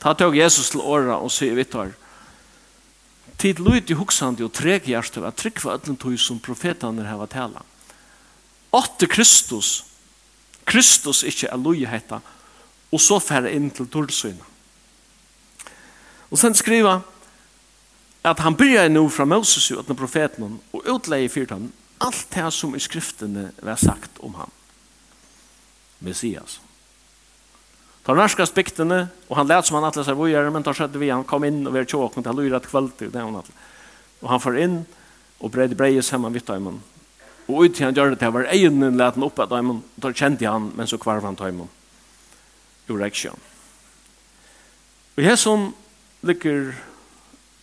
Ta 0.00 0.14
tog 0.14 0.36
Jesus 0.36 0.70
til 0.72 0.84
åra 0.84 1.18
og 1.18 1.32
sier 1.32 1.56
vittar, 1.56 1.94
tid 3.36 3.60
lyd 3.60 3.90
i 3.90 3.96
huksandi 3.96 4.44
og 4.46 4.54
treg 4.56 4.88
hjertet 4.88 5.24
at 5.24 5.36
trygg 5.40 5.60
for 5.60 5.76
ötlen 5.76 5.98
tog 6.00 6.16
som 6.20 6.40
profetene 6.40 7.04
tala. 7.28 7.62
Åtte 8.72 9.06
Kristus, 9.06 9.84
Kristus 10.64 11.22
ikkje 11.22 11.50
er 11.52 11.60
lyd 11.60 11.86
hetta, 11.86 12.20
og 12.92 13.00
så 13.00 13.18
færre 13.20 13.52
inn 13.52 13.70
til 13.70 13.88
Tordsvina. 13.88 14.44
Og 16.30 16.38
sen 16.38 16.54
skriva 16.54 17.00
at 18.26 18.40
han 18.42 18.56
byrja 18.56 18.88
nu 18.88 19.08
fra 19.08 19.24
Moses 19.24 19.70
og 19.70 19.84
ötlen 19.84 19.98
profeten 19.98 20.60
og 20.72 20.88
utleie 20.88 21.28
fyrt 21.28 21.54
han 21.54 21.72
alt 22.02 22.26
det 22.34 22.52
som 22.52 22.74
i 22.76 22.80
skriftene 22.82 23.50
var 23.62 23.78
sagt 23.80 24.18
om 24.20 24.34
han. 24.34 24.50
Messias. 25.98 26.60
Ta 28.06 28.14
norska 28.14 28.44
spiktene, 28.46 29.08
og 29.26 29.36
han 29.36 29.48
lät 29.50 29.66
som 29.66 29.80
han 29.80 29.84
atlas 29.88 30.06
seg 30.06 30.14
vojare, 30.14 30.50
men 30.54 30.62
ta 30.62 30.70
skjedde 30.70 31.00
vi, 31.02 31.08
han 31.10 31.24
kom 31.26 31.44
in 31.44 31.66
och 31.66 31.72
var 31.74 31.84
tjåkning, 31.84 32.24
han 32.24 32.36
lyrat 32.36 32.66
kvöld 32.66 32.92
til 32.98 33.10
det 33.10 33.18
han 33.18 33.34
atlas. 33.34 33.56
Og 34.22 34.28
han 34.30 34.40
får 34.40 34.58
inn, 34.62 34.76
og 35.42 35.50
bred 35.50 35.74
breies 35.76 36.06
sammen 36.06 36.32
vitt 36.32 36.46
daimen. 36.46 36.78
Og 37.48 37.64
ut 37.64 37.74
til 37.74 37.88
han 37.88 37.94
gjør 37.94 38.12
det 38.14 38.20
til, 38.20 38.30
var 38.30 38.46
egnen 38.46 38.94
lät 38.96 39.18
han 39.18 39.26
oppe 39.26 39.42
av 39.42 39.50
daimen, 39.50 39.80
og 39.82 40.04
tar 40.04 40.14
kjente 40.14 40.46
han, 40.46 40.68
men 40.76 40.86
så 40.86 40.98
kvarv 41.02 41.26
han 41.26 41.34
daimen. 41.34 41.66
Jo 42.86 42.98
reksjon. 43.00 43.42
Og 45.16 45.24
jeg 45.24 45.38
som 45.42 45.72
ligger, 46.22 46.76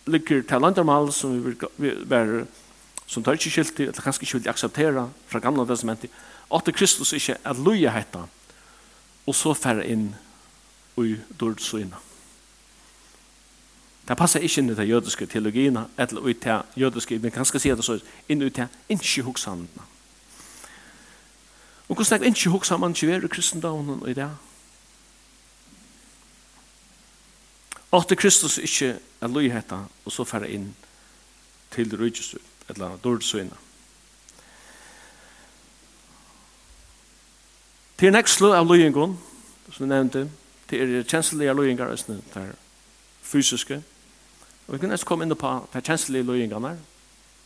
ligger 0.04 0.42
til 0.44 0.60
landarmal, 0.60 1.08
som 1.12 1.32
vi 1.32 1.54
vil 1.78 2.04
være, 2.04 2.42
som 3.06 3.24
tar 3.24 3.40
ikke 3.40 3.54
skilt 3.54 3.72
til, 3.78 3.88
eller 3.88 4.04
kanskje 4.04 4.26
ikke 4.28 4.42
vil 4.42 4.52
akseptere 4.52 5.06
fra 5.32 5.40
gamle 5.40 5.64
testamentet, 5.64 6.12
at 6.52 6.68
Kristus 6.76 7.14
ikke 7.16 7.38
er 7.40 7.64
loja 7.64 7.96
hetta, 7.96 8.26
og 9.24 9.32
så 9.32 9.54
færre 9.56 9.88
inn 9.88 10.10
ui 10.96 11.16
dord 11.40 11.58
suina. 11.58 11.96
Det 14.08 14.16
passar 14.16 14.44
ikke 14.44 14.60
inn 14.60 14.70
i 14.70 14.76
det 14.76 14.88
jødiske 14.88 15.26
teologien, 15.26 15.78
eller 15.98 16.20
ui 16.20 16.32
den 16.32 16.62
jødiske, 16.76 17.18
men 17.18 17.32
kanskje 17.32 17.60
sier 17.62 17.76
det 17.76 17.84
så, 17.84 17.98
inn 18.28 18.42
ui 18.42 18.52
den 18.52 18.68
ikke 18.88 19.22
hokshandene. 19.22 19.90
Og 21.88 21.96
hvordan 21.96 22.22
er 22.22 22.26
ikke 22.26 22.50
hoksa 22.50 22.76
man 22.76 22.90
ikke 22.90 23.06
være 23.06 23.24
i 23.24 23.28
kristendommen 23.28 24.08
i 24.08 24.14
det? 24.14 24.30
Og 27.90 28.08
til 28.08 28.16
Kristus 28.16 28.58
ikke 28.58 28.98
er 29.20 29.28
løyheta, 29.28 29.84
og 30.04 30.12
så 30.12 30.24
færre 30.24 30.50
inn 30.50 30.74
til 31.70 31.96
rydgjøsut, 31.96 32.40
eller 32.68 32.96
dårdsøyna. 32.96 33.56
Til 37.98 38.12
nekst 38.12 38.40
slå 38.40 38.52
av 38.52 38.66
løyengon, 38.66 39.14
som 39.70 39.84
vi 39.84 39.88
nevnte, 39.88 40.24
Det 40.70 40.80
er 40.80 41.02
kjenslige 41.02 41.54
løyengar, 41.54 41.90
det 42.06 42.36
er 42.36 42.54
fysiske. 43.22 43.82
Og 44.66 44.74
vi 44.74 44.78
kan 44.78 44.88
nesten 44.88 45.08
komme 45.08 45.26
inn 45.26 45.36
på 45.36 45.52
det 45.72 45.84
kjenslige 45.84 46.24
løyingene, 46.24 46.78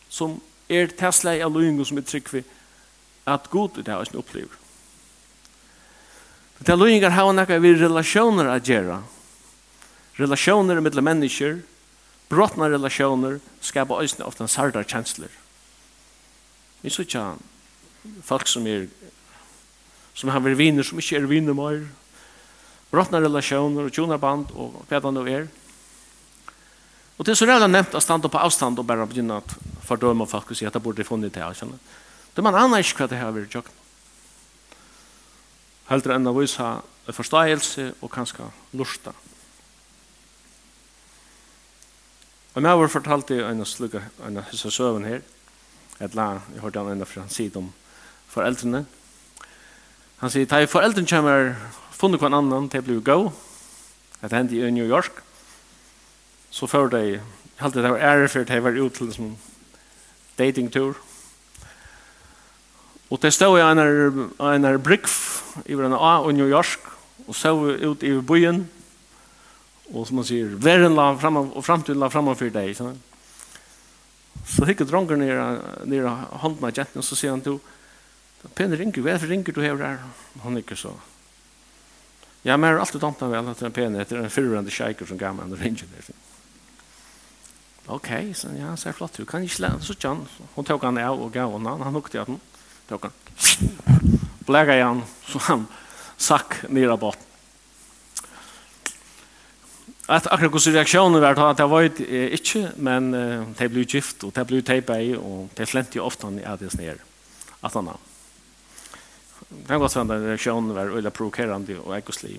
som 0.09 0.39
er 0.69 0.91
tesla 0.97 1.35
av 1.43 1.53
løyengar 1.53 1.89
som 1.89 1.99
er 1.99 2.07
trygg 2.07 2.29
for 2.31 2.55
at 3.29 3.49
god 3.51 3.81
det 3.83 3.87
er 3.93 4.05
som 4.07 4.21
opplever. 4.21 4.55
Det 6.59 6.69
er 6.69 6.79
løyengar 6.79 7.15
har 7.15 7.33
nekka 7.33 7.59
vi 7.63 7.73
relasjoner 7.75 8.49
å 8.51 8.57
gjøre. 8.59 9.01
Relasjoner 10.19 10.81
mellom 10.83 11.07
mennesker, 11.07 11.61
brottna 12.29 12.67
relasjoner, 12.71 13.39
skapar 13.61 14.03
øyne 14.03 14.25
ofte 14.25 14.43
en 14.43 14.51
sardar 14.51 14.83
kjensler. 14.83 15.31
Vi 16.81 16.89
så 16.89 17.03
ikke 17.03 17.23
folk 18.23 18.47
som 18.47 18.67
er 18.67 18.87
som 20.19 20.29
har 20.33 20.41
vært 20.43 20.59
viner, 20.59 20.83
som 20.83 20.99
ikke 20.99 21.15
er 21.15 21.27
viner 21.31 21.55
mer, 21.55 21.83
brottna 22.91 23.21
relationer 23.21 23.83
och 23.83 23.93
tjonarband 23.93 24.51
och 24.51 24.85
vad 24.89 25.03
det 25.03 25.11
nu 25.11 25.31
är. 25.31 25.47
Och 27.17 27.25
det 27.25 27.31
är 27.31 27.35
så 27.35 27.45
redan 27.45 27.71
nämnt 27.71 27.95
att 27.95 28.03
stanna 28.03 28.29
på 28.29 28.39
avstånd 28.39 28.79
och 28.79 28.85
bara 28.85 29.05
begynna 29.05 29.37
att 29.37 29.57
fördöma 29.83 30.25
folk 30.25 30.51
och 30.51 30.57
säga 30.57 30.67
att 30.67 30.73
det 30.73 30.79
borde 30.79 31.03
funnits 31.03 31.33
det 31.33 31.43
här. 31.43 31.55
Det 32.33 32.41
man 32.41 32.55
annars 32.55 32.99
vad 32.99 33.09
det 33.09 33.15
här 33.15 33.39
gjort. 33.39 33.53
jag. 33.53 33.63
Hellre 35.85 36.15
än 36.15 36.27
att 36.27 36.37
visa 36.37 36.81
förståelse 37.05 37.93
och 37.99 38.11
kanske 38.11 38.43
lusta. 38.71 39.13
Og 42.59 42.63
meg 42.63 42.75
var 42.75 42.89
fortalt 42.91 43.29
i 43.31 43.37
en 43.39 43.65
slugga, 43.65 44.01
en 44.25 44.41
hisse 44.51 44.71
søven 44.71 45.05
her, 45.05 45.21
et 46.01 46.15
la, 46.15 46.41
jeg 46.53 46.63
hørte 46.63 46.81
han 46.81 46.91
enda 46.91 47.05
fra 47.05 47.21
han 47.21 47.29
sier 47.31 47.55
om 47.55 47.69
foreldrene. 48.27 48.85
Han 50.19 50.33
sier, 50.33 50.47
«Tai 50.49 50.65
foreldrene 50.67 51.07
kommer 51.07 51.53
funnet 51.99 52.21
hver 52.21 52.31
annan 52.31 52.69
til 52.71 52.79
å 52.79 52.87
bli 52.87 52.97
gå. 53.03 53.17
Det 54.21 54.31
hendte 54.31 54.55
i 54.55 54.71
New 54.71 54.87
York. 54.87 55.21
Så 56.51 56.67
før 56.67 56.89
de, 56.93 57.03
jeg 57.19 57.21
halte 57.59 57.83
det 57.83 57.91
var 57.91 58.05
ære 58.13 58.29
for 58.31 58.43
at 58.45 58.49
jeg 58.49 58.63
var 58.63 58.79
ute 58.79 59.05
til 59.11 59.23
en 59.25 59.37
datingtur. 60.39 60.97
Og 63.09 63.21
det 63.21 63.33
stod 63.33 63.57
jeg 63.59 63.71
en, 63.71 64.31
en 64.39 64.67
brygg 64.83 65.09
i 65.65 65.73
en 65.73 65.97
A 65.97 66.13
i 66.29 66.33
New 66.33 66.47
York 66.47 66.87
og 67.27 67.35
så 67.35 67.53
ut 67.53 68.03
i 68.03 68.13
byen 68.21 68.63
og 69.89 70.05
som 70.05 70.19
man 70.19 70.25
sier, 70.25 70.51
verden 70.61 70.93
la 70.93 71.11
frem 71.17 71.39
og 71.41 71.63
fremtiden 71.65 71.99
la 72.01 72.11
fram 72.13 72.29
for 72.37 72.53
deg. 72.53 72.75
Sånn. 72.77 72.99
Så 74.45 74.67
hikker 74.69 74.85
dronker 74.85 75.17
nere, 75.17 75.47
nere 75.89 76.13
hånden 76.43 76.67
av 76.67 76.75
jenten 76.77 77.01
og 77.01 77.07
så 77.07 77.17
sier 77.17 77.33
han 77.33 77.43
til, 77.45 77.59
Pene 78.55 78.77
ringer, 78.79 79.01
hva 79.03 79.11
er 79.11 79.17
hvorfor 79.17 79.33
ringer 79.33 79.55
du 79.55 79.59
her? 79.59 79.97
Han 80.45 80.55
er 80.55 80.61
ikke 80.63 80.77
så. 80.79 80.93
Ja, 82.41 82.57
men 82.57 82.69
jeg 82.69 82.75
har 82.75 82.79
alltid 82.79 83.01
dant 83.01 83.21
väl 83.21 83.47
att 83.47 83.61
en 83.61 83.71
penna 83.71 83.99
heter 83.99 84.17
en 84.17 84.29
förrande 84.29 84.71
shaker 84.71 85.05
som 85.05 85.17
gammel 85.17 85.45
under 85.45 85.57
ringer 85.57 85.85
der. 85.95 86.15
Ok, 87.85 88.07
så 88.35 88.47
ja, 88.59 88.75
så 88.77 88.89
er 88.89 88.93
flott. 88.93 89.17
Du 89.17 89.25
kan 89.25 89.43
ikke 89.43 89.61
lära 89.61 89.79
så 89.81 89.93
John. 89.99 90.27
Hun 90.55 90.65
tok 90.65 90.83
han 90.83 90.97
av 90.97 91.21
og 91.21 91.31
gav 91.33 91.51
henne, 91.51 91.83
Han 91.83 91.93
hukte 91.93 92.21
att 92.21 92.27
han 92.27 92.39
tok 92.87 93.03
han. 93.03 93.11
Bläga 94.45 94.75
igen 94.75 95.01
så 95.25 95.39
han 95.39 95.67
sack 96.17 96.69
ner 96.69 96.97
bort. 96.97 97.17
Att 100.05 100.27
akkurat 100.27 100.67
hur 100.67 100.71
reaksjonen 100.71 101.21
var 101.21 101.49
att 101.49 101.57
det 101.57 101.65
var 101.65 101.81
ju 101.81 102.29
inte, 102.31 102.71
men 102.77 103.11
det 103.57 103.69
ble 103.69 103.83
gift 103.83 104.23
og 104.23 104.33
det 104.33 104.45
ble 104.47 104.61
teipet 104.61 105.01
i 105.01 105.15
og 105.15 105.49
det 105.55 105.65
flente 105.65 105.97
jo 105.97 106.03
ofte 106.03 106.29
när 106.29 106.57
det 106.57 106.73
är 106.73 106.77
ner. 106.77 106.97
Att 107.61 107.73
han 107.73 107.87
har 107.87 107.97
kan 109.49 109.81
godt 109.81 109.97
hende 109.97 110.19
reaksjonen 110.21 110.75
var 110.75 110.91
veldig 110.93 111.11
provokerende 111.13 111.79
og 111.81 111.95
ekkoslig. 111.97 112.37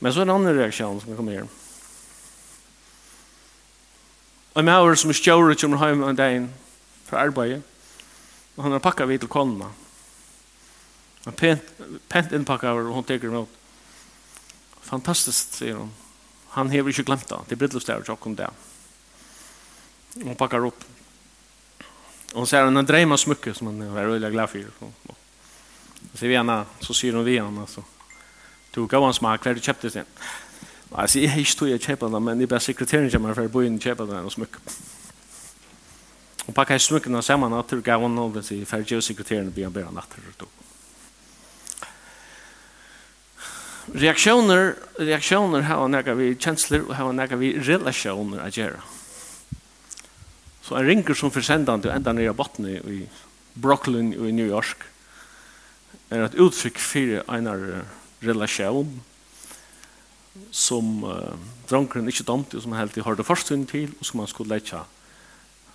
Men 0.00 0.12
så 0.12 0.22
er 0.22 0.28
en 0.28 0.34
annen 0.34 0.56
reaksjon 0.56 1.00
som 1.02 1.16
kommer 1.16 1.38
her. 1.38 1.48
Og 4.54 4.60
en 4.62 4.68
maur 4.68 4.94
som 4.96 5.10
er 5.10 5.18
stjåret 5.18 5.60
kommer 5.60 5.82
hjem 5.82 6.04
en 6.06 6.18
dag 6.18 6.46
fra 7.08 7.24
arbeidet, 7.26 7.62
og 8.56 8.62
han 8.64 8.72
har 8.72 8.84
pakket 8.84 9.10
vidt 9.10 9.24
til 9.24 9.32
kånene. 9.32 9.68
Han 11.24 11.36
pent, 11.36 11.72
pent 12.08 12.32
innpakket 12.36 12.70
over, 12.70 12.88
og 12.88 13.00
hun 13.00 13.08
teker 13.08 13.32
imot. 13.32 13.60
Fantastisk, 14.84 15.56
sier 15.58 15.80
hun. 15.80 15.90
Han 16.54 16.70
har 16.70 16.86
ikke 16.86 17.06
glemt 17.08 17.26
det. 17.28 17.40
Det 17.48 17.56
er 17.56 17.60
brittløpsdager 17.62 18.12
og 18.12 18.28
hun 18.28 18.36
det. 18.38 18.50
Hun 20.22 20.36
pakker 20.38 20.68
opp. 20.68 20.84
Og 22.34 22.44
hun 22.44 22.46
ser 22.46 22.68
en 22.68 22.86
dreima 22.86 23.16
av 23.16 23.24
smykke 23.24 23.54
som 23.56 23.72
han 23.72 23.82
er 23.88 24.12
veldig 24.12 24.30
glad 24.30 24.52
for. 24.52 24.90
Og 25.10 25.23
Så, 26.14 26.26
vi 26.26 26.36
henne, 26.36 26.64
så 26.80 26.94
sier 26.94 27.16
hun 27.16 27.26
vi 27.26 27.40
henne, 27.40 27.60
altså. 27.60 27.82
Du 28.74 28.86
gav 28.86 29.02
hans 29.02 29.22
mak, 29.22 29.42
hver 29.42 29.54
du 29.54 29.62
kjøpte 29.62 29.90
sin. 29.90 30.08
Alltså 30.94 31.18
jag 31.18 31.38
ikke 31.38 31.56
tog 31.58 31.68
jeg 31.68 31.80
kjøpte 31.80 32.06
den 32.06 32.22
men 32.22 32.40
jeg 32.40 32.48
bare 32.48 32.60
sekretæren 32.60 33.10
kommer 33.10 33.34
for 33.34 33.48
å 33.48 33.50
bo 33.50 33.62
in 33.66 33.80
kjøpte 33.82 34.06
den 34.06 34.26
og 34.26 34.32
smyck. 34.32 34.58
Og 36.46 36.54
packa 36.54 36.78
smycken 36.78 37.14
och 37.14 37.24
sammen, 37.24 37.52
att 37.52 37.72
jag 37.72 37.82
gav 37.82 38.02
han 38.02 38.32
vid 38.32 38.44
sig 38.44 38.64
för 38.64 38.84
ju 38.86 39.00
sekretæren 39.00 39.50
blir 39.50 39.64
han 39.64 39.72
bedre 39.72 39.88
att 39.88 40.14
og 40.28 40.38
tog. 40.38 40.48
Reaktioner 43.94 44.74
reaktioner 44.98 45.60
har 45.60 45.88
några 45.88 46.14
vi 46.14 46.36
chancellor 46.36 46.88
och 46.88 46.96
har 46.96 47.12
några 47.12 47.36
vi 47.36 47.58
relationer 47.58 48.38
att 48.38 48.56
göra. 48.56 48.82
Så 50.62 50.74
en 50.74 50.86
ringer 50.86 51.14
som 51.14 51.30
försändande 51.30 51.90
ända 51.90 52.12
ner 52.12 52.30
i 52.30 52.32
botten 52.32 52.66
i 52.66 53.08
Brooklyn 53.54 54.14
i 54.14 54.32
New 54.32 54.46
York 54.46 54.93
er 56.10 56.24
et 56.24 56.38
uttrykk 56.40 56.80
for 56.80 57.36
en 57.36 57.50
relasjon 58.24 58.90
som 60.50 61.04
uh, 61.06 61.36
dronkeren 61.70 62.08
ikke 62.10 62.26
damte, 62.26 62.60
som 62.60 62.74
helt 62.74 62.96
i 62.98 63.04
hørte 63.06 63.24
først 63.24 63.52
til, 63.70 63.92
og 63.98 64.06
som 64.06 64.20
han 64.20 64.30
skulle 64.30 64.56
lette 64.56 64.80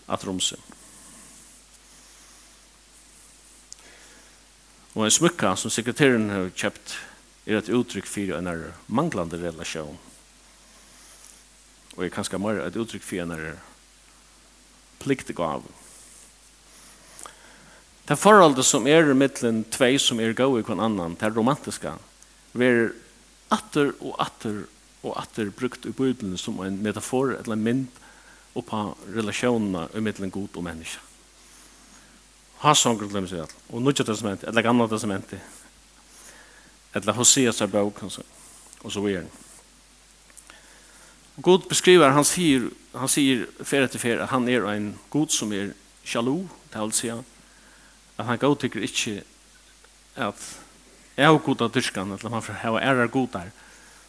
at 0.10 0.28
romse. 0.28 0.58
Og 4.98 5.06
en 5.06 5.13
smykka 5.13 5.54
som 5.56 5.72
sekretæren 5.72 6.30
har 6.34 6.50
kjøpt 6.58 6.98
er 7.48 7.60
et 7.60 7.70
uttrykk 7.72 8.08
for 8.10 8.36
en 8.36 8.50
manglande 8.88 9.39
relasjon. 9.39 9.98
Og 11.96 12.06
er 12.06 12.13
kanskje 12.13 12.39
mer 12.42 12.60
et 12.65 12.78
uttrykk 12.80 13.06
for 13.06 13.22
en 13.24 13.60
pliktig 15.00 15.38
gav. 15.38 15.63
Det 18.10 18.17
forholdet 18.17 18.65
som 18.65 18.88
er 18.89 19.06
i 19.06 19.13
mittlen 19.13 19.60
tvei 19.69 20.00
som 20.02 20.17
er 20.17 20.32
gau 20.34 20.56
i 20.58 20.63
kvann 20.65 20.82
annan, 20.82 21.13
det 21.22 21.30
romantiska, 21.36 21.91
ver 22.58 22.89
atter 23.54 23.91
og 24.00 24.15
atter 24.17 24.63
og 25.06 25.13
atter 25.13 25.52
brukt 25.54 25.86
i 25.86 25.93
bøydelen 25.93 26.34
som 26.41 26.58
en 26.65 26.82
metafor 26.82 27.36
eller 27.36 27.54
en 27.54 27.67
mynd 27.67 28.02
oppa 28.58 28.95
relasjonene 29.13 29.86
i 29.93 30.02
mittlen 30.02 30.34
god 30.34 30.58
og 30.58 30.65
menneske. 30.65 31.06
Hassan 32.65 32.98
glem 32.98 33.30
seg 33.30 33.45
alt. 33.45 33.56
Og 33.69 33.86
Nudja 33.86 34.04
testamentet, 34.04 34.50
eller 34.50 34.65
Gamla 34.65 34.89
testamentet, 34.89 35.39
eller 36.98 37.15
Hoseas 37.15 37.62
seg 37.62 37.69
bøk, 37.72 38.02
og 38.04 38.91
så 38.91 39.06
videre. 39.06 39.30
God 41.39 41.69
beskriver, 41.69 42.10
han 42.12 42.26
sier, 42.28 42.72
han 42.98 43.08
sier 43.08 43.45
fer 43.62 43.86
etter 43.86 44.02
fer, 44.02 44.26
at 44.26 44.34
han 44.34 44.50
er 44.50 44.65
en 44.74 44.95
god 45.13 45.30
som 45.32 45.54
er 45.54 45.76
sjalu, 46.04 46.50
det 46.74 46.82
vil 46.82 46.98
si 46.98 47.13
han, 47.13 47.24
at 48.19 48.27
han 48.27 48.39
godtykker 48.41 48.84
ikke 48.84 49.21
at 50.19 50.47
jeg 51.15 51.27
har 51.27 51.38
goda 51.43 51.67
dyrskan, 51.67 52.12
at 52.12 52.23
ha 52.63 52.79
ære 52.79 53.08
god 53.08 53.27
der, 53.34 53.49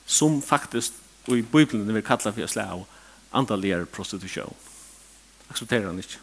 som 0.06 0.42
faktisk 0.42 0.92
og 1.28 1.38
i 1.38 1.42
Bibelen 1.42 1.94
vil 1.94 2.02
kallar 2.02 2.32
for 2.34 2.46
slag 2.48 2.72
av 2.72 2.86
andaligere 3.32 3.86
prostitusjon. 3.86 4.54
Aksepterer 5.50 5.90
han 5.90 5.98
ikke. 5.98 6.18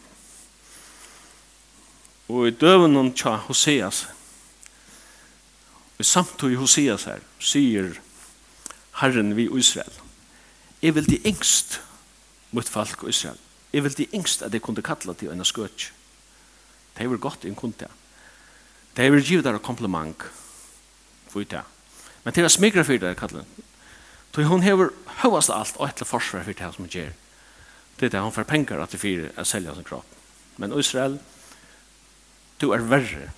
Og 2.28 2.48
i 2.48 2.56
døvenon 2.60 3.12
tja 3.16 3.36
Hoseas, 3.46 4.06
og 5.98 6.04
samtog 6.04 6.56
Hoseas 6.60 7.06
her, 7.08 7.22
sier 7.40 7.94
Herren 9.00 9.32
vi 9.36 9.48
Israel, 9.48 9.92
jeg 10.82 10.94
vil 10.94 11.08
de 11.08 11.20
engst 11.26 11.80
mot 12.52 12.68
folk 12.68 13.06
Israel, 13.08 13.38
jeg 13.72 13.84
vil 13.84 13.96
de 13.96 14.06
engst 14.12 14.42
at 14.42 14.52
jeg 14.52 14.62
kunne 14.62 14.84
kalla 14.84 15.14
til 15.16 15.32
en 15.32 15.44
skøtj, 15.44 15.92
Det 16.98 17.06
er 17.06 17.16
godt 17.22 17.44
en 17.46 17.54
kunde. 17.54 17.86
Det 18.96 19.04
er 19.06 19.20
givet 19.20 19.44
der 19.44 19.58
kompliment 19.58 20.22
for 21.30 21.44
det. 21.46 21.62
Men 22.24 22.34
til 22.34 22.44
å 22.44 22.50
smikre 22.50 22.82
for 22.84 22.98
det, 22.98 23.14
kallet. 23.16 23.46
Så 24.34 24.44
hun 24.46 24.62
hever 24.62 24.90
høyast 25.22 25.50
alt 25.50 25.78
og 25.78 25.88
etter 25.88 26.06
forsvar 26.06 26.44
for 26.46 26.54
det 26.54 26.70
som 26.74 26.84
hun 26.84 26.90
gjør. 26.90 27.12
Det 27.98 28.06
er 28.06 28.12
det 28.14 28.22
hun 28.22 28.34
får 28.34 28.46
penger 28.50 28.82
at 28.82 28.92
det 28.94 29.00
fyrer 29.02 29.34
å 29.38 29.46
selge 29.46 29.74
sin 29.74 29.86
kropp. 29.86 30.16
Men 30.58 30.74
Israel, 30.74 31.16
du 32.58 32.72
er 32.74 32.82
verre. 32.90 33.30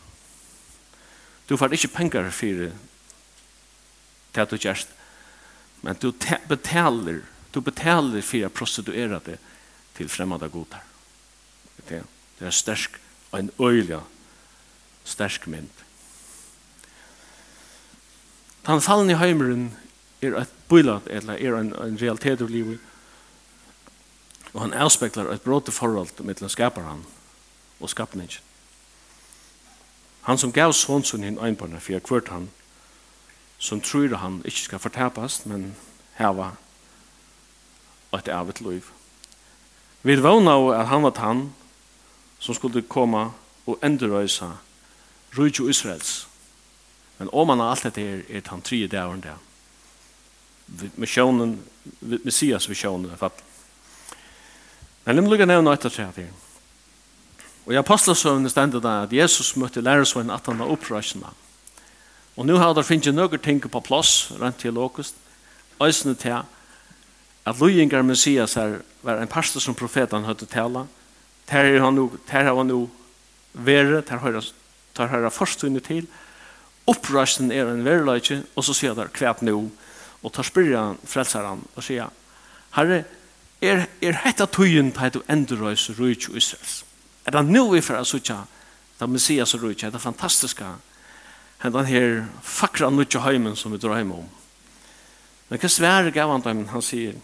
Du 1.49 1.57
får 1.57 1.77
ikke 1.77 1.93
penger 1.95 2.31
for 2.33 2.65
det 4.33 4.45
at 4.45 4.53
du 4.53 4.57
gjør. 4.57 4.85
Men 5.85 6.01
du 6.01 6.11
betaler, 6.49 7.23
du 7.53 7.61
betaler 7.65 8.25
for 8.25 8.49
å 8.49 8.53
prostituere 8.53 9.21
det 9.25 9.37
til 9.97 10.09
fremmede 10.09 10.49
goder. 10.53 10.85
Det 11.89 12.03
er 12.41 12.53
sterk 12.57 13.01
en 13.39 13.51
øyla 13.61 14.01
stersk 15.05 15.47
mynd. 15.47 15.71
Den 18.67 18.81
fallen 18.81 19.11
i 19.11 19.15
heimeren 19.19 19.75
er 20.23 20.37
et 20.37 20.53
bøylat, 20.69 21.03
eller 21.07 21.33
er 21.33 21.57
en, 21.59 21.73
en 21.75 21.99
realitet 22.03 22.43
av 22.43 22.49
livet, 22.49 22.79
og 24.53 24.61
han 24.61 24.75
avspeklar 24.75 25.31
et 25.33 25.43
bråte 25.43 25.73
forhold 25.73 26.21
mellom 26.21 26.49
skapar 26.49 26.83
han 26.83 27.05
og 27.81 27.91
skapningen. 27.91 28.43
Han 30.23 30.39
som 30.39 30.53
gav 30.53 30.73
sonsun 30.73 31.25
hinn 31.25 31.39
einbarna 31.41 31.81
fyrir 31.81 32.03
kvart 32.05 32.29
han, 32.29 32.51
som 33.59 33.81
tror 33.81 34.17
han 34.17 34.43
ikke 34.45 34.67
skal 34.67 34.83
fortapast, 34.83 35.47
men 35.47 35.77
heva 36.19 36.53
et 38.17 38.29
avit 38.29 38.61
liv. 38.61 38.85
Vi 40.03 40.17
vana 40.23 40.57
at 40.75 40.89
han 40.89 41.03
var 41.03 41.19
han, 41.19 41.53
som 42.41 42.57
skulle 42.57 42.83
komme 42.83 43.29
og 43.67 43.79
endrøysa 43.85 44.51
rujtjo 45.37 45.69
Israels. 45.69 46.27
Men 47.19 47.29
om 47.33 47.47
man 47.47 47.61
har 47.61 47.75
alt 47.75 47.85
dette 47.85 48.03
er, 48.03 48.23
er 48.29 48.49
han 48.49 48.63
tre 48.63 48.87
dævren 48.87 49.21
der. 49.21 49.39
Missionen, 50.97 51.59
Messias 52.01 52.69
missionen, 52.69 53.11
fatt. 53.19 53.43
Men 55.05 55.17
lim 55.17 55.29
lukka 55.29 55.45
nevna 55.45 55.75
etter 55.75 55.93
tre 55.93 56.07
her. 56.17 56.31
Og 57.67 57.75
i 57.75 57.79
apostelsøvnene 57.79 58.51
stendet 58.51 58.83
det 58.83 58.95
at 59.05 59.13
Jesus 59.13 59.57
møtte 59.57 59.83
lærersvennen 59.85 60.35
at 60.35 60.47
han 60.47 60.59
var 60.59 60.73
opprøsende. 60.73 61.29
Og 62.37 62.47
nu 62.47 62.57
har 62.57 62.73
det 62.75 62.87
finnes 62.89 63.13
noen 63.13 63.43
ting 63.43 63.61
på 63.61 63.83
plass, 63.85 64.31
rent 64.41 64.59
til 64.59 64.79
åkest, 64.79 65.15
øsene 65.83 66.15
til 66.15 66.41
at 67.45 67.61
Lujingar 67.61 68.03
Messias 68.03 68.55
her 68.55 68.81
var 69.03 69.21
en 69.21 69.29
pastor 69.29 69.61
som 69.61 69.75
profeten 69.75 70.25
hadde 70.25 70.47
tala, 70.47 70.87
og 70.87 71.00
Ter 71.51 71.67
er 71.67 71.83
han 71.83 71.97
nu, 71.99 72.07
ter 72.29 72.47
har 72.47 72.57
han 72.57 72.71
nu 72.71 72.85
vere, 73.53 74.03
ter 74.07 74.23
har 74.23 74.39
tar 74.95 75.11
herra 75.11 75.31
forstunne 75.33 75.81
til, 75.85 76.07
opprøsten 76.91 77.53
er 77.55 77.69
en 77.71 77.85
verleitje, 77.87 78.43
og 78.57 78.67
så 78.67 78.75
sier 78.77 78.97
han 78.99 79.13
kvæp 79.15 79.43
nu, 79.47 79.71
og 80.23 80.35
tar 80.35 80.47
spyrir 80.47 80.77
han, 80.77 81.01
frelser 81.07 81.47
han, 81.47 81.63
og 81.77 81.87
sier, 81.87 82.11
herre, 82.77 83.05
er, 83.61 83.87
er 84.01 84.23
hetta 84.25 84.47
tøyen 84.49 84.93
på 84.97 85.07
et 85.07 85.19
endrøys 85.29 85.91
rujt 85.99 86.31
og 86.31 86.39
Israels? 86.41 86.85
Er 87.27 87.37
det 87.37 87.45
nu 87.47 87.67
vi 87.75 87.83
for 87.85 88.01
å 88.01 88.07
sutja, 88.09 88.43
da 88.99 89.09
Messias 89.09 89.55
rujt, 89.57 89.85
er 89.85 89.93
det 89.93 90.03
fantastiske, 90.03 90.67
er 91.61 91.73
den 91.73 91.89
her 91.89 92.23
fakra 92.45 92.91
nutja 92.91 93.21
heimen 93.25 93.57
som 93.57 93.73
vi 93.73 93.81
drar 93.81 93.99
heim 93.99 94.15
om. 94.17 94.29
Men 95.49 95.61
hva 95.61 95.69
svære 95.69 96.13
gav 96.15 96.33
han 96.33 96.45
dem, 96.45 96.65
han 96.73 96.85
sier, 96.85 97.19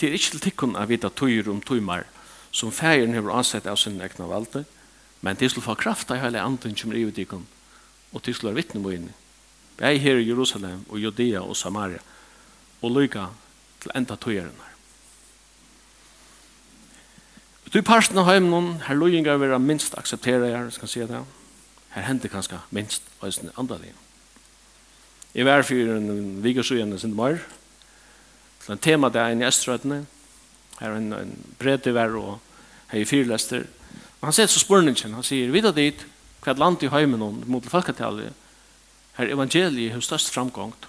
Det 0.00 0.08
er 0.08 0.16
ikke 0.16 0.30
til 0.34 0.44
tikkun 0.44 0.76
av 0.76 0.90
vita 0.92 1.08
tøyer 1.08 1.48
om 1.48 1.62
tøymar 1.64 2.04
som 2.52 2.72
fægeren 2.72 3.14
hever 3.16 3.32
ansett 3.36 3.66
av 3.68 3.76
sin 3.80 4.00
egna 4.00 4.28
valde, 4.28 4.64
men 5.20 5.36
til 5.36 5.50
skal 5.50 5.64
få 5.64 5.74
kraft 5.80 6.10
av 6.12 6.20
hele 6.22 6.40
anden 6.40 6.76
som 6.76 6.92
er 6.92 7.00
i 7.00 7.12
tikkun, 7.12 7.46
og 8.12 8.22
til 8.22 8.34
skal 8.36 8.56
vittne 8.56 8.80
må 8.80 8.92
inni. 8.92 9.12
Jeg 9.80 9.96
er 9.96 10.00
her 10.00 10.20
i 10.20 10.28
Jerusalem 10.28 10.84
og 10.88 11.00
Judea 11.00 11.40
og 11.40 11.56
Samaria, 11.56 12.00
og 12.82 12.92
lykka 12.92 13.26
til 13.82 13.92
enda 13.94 14.16
tøyeren 14.16 14.56
her. 14.56 14.72
Du 17.72 17.82
parsten 17.82 18.16
av 18.18 18.28
heimen, 18.30 18.76
her 18.86 18.96
løyingar 18.96 19.40
vera 19.42 19.58
minst 19.58 19.96
akseptera 19.98 20.48
her, 20.48 20.70
skal 20.70 20.88
si 20.88 21.00
det. 21.04 21.24
Her 21.92 22.04
hender 22.06 22.30
kanskje 22.32 22.60
minst, 22.70 23.02
og 23.20 23.28
jeg 23.28 23.50
andre 23.58 23.78
det. 23.82 23.92
Jeg 25.34 25.44
var 25.44 25.62
fyrir 25.62 25.96
en 25.96 26.42
vikersøyende 26.44 26.98
sin 26.98 27.16
mar, 27.16 27.40
til 28.66 28.74
en 28.74 28.82
tema 28.82 29.10
der 29.14 29.30
inne 29.30 29.46
i 29.46 29.48
Østrødene. 29.48 30.00
Her 30.80 30.90
er 30.90 30.98
en, 30.98 31.12
en 31.14 31.32
bred 31.58 31.86
i 31.86 31.94
vær 31.94 32.16
og 32.18 32.40
her 32.90 33.00
i 33.00 33.06
fyrlester. 33.08 33.64
Og 34.20 34.28
han 34.28 34.34
sier 34.34 34.50
så 34.50 34.62
spørningen, 34.62 35.14
han 35.14 35.26
sier, 35.26 35.52
vidda 35.54 35.72
dit, 35.76 36.02
hva 36.42 36.52
er 36.52 36.60
land 36.60 36.82
i 36.82 36.90
heimen 36.90 37.22
hon, 37.22 37.40
mot 37.46 37.64
folketallet, 37.70 38.34
her 39.16 39.32
evangeliet 39.32 39.94
har 39.94 40.04
størst 40.04 40.32
framgångt. 40.34 40.88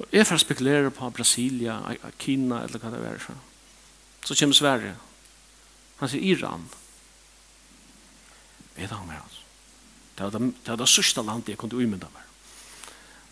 Og 0.00 0.06
jeg 0.12 0.26
får 0.28 0.44
spekulere 0.44 0.92
på 0.94 1.10
Brasilia, 1.12 1.80
Kina, 2.20 2.62
eller 2.64 2.80
hva 2.80 2.92
det 2.92 3.00
er. 3.04 3.18
Så, 3.20 3.34
så 4.24 4.36
kommer 4.38 4.56
Sverige. 4.56 4.94
Han 6.00 6.08
sier 6.08 6.36
Iran. 6.36 6.68
Vet 8.76 8.92
han 8.92 9.08
mer, 9.08 9.20
altså. 9.24 9.44
Det 10.16 10.26
var 10.26 10.36
det, 10.36 10.52
det, 10.52 10.68
var 10.68 10.80
det 10.80 10.88
sørste 10.92 11.24
landet 11.24 11.52
jeg 11.52 11.60
kunne 11.60 11.80
umynda 11.80 12.08
meg 12.12 12.29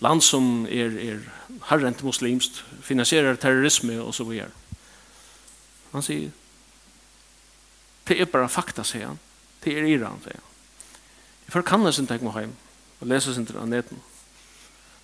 land 0.05 0.23
som 0.23 0.67
er, 0.71 0.95
er 0.99 1.23
herrent 1.71 2.03
muslimst, 2.07 2.63
finansierer 2.83 3.39
terrorisme 3.41 3.99
og 4.03 4.15
så 4.15 4.27
videre. 4.29 4.53
Han 5.93 6.05
sier, 6.05 6.31
det 8.09 8.21
er 8.21 8.31
bare 8.31 8.51
fakta, 8.53 8.85
sier 8.87 9.11
han. 9.11 9.19
Det 9.65 9.75
er 9.75 9.89
Iran, 9.89 10.21
sier 10.25 10.39
han. 10.39 10.47
Jeg 11.47 11.55
får 11.57 11.67
kanna 11.69 11.93
sin 11.93 12.07
tenk 12.07 12.23
meg 12.27 12.37
hjem 12.37 12.55
og 12.99 13.09
lese 13.09 13.35
sin 13.35 13.47
til 13.49 13.59
aneten. 13.61 14.01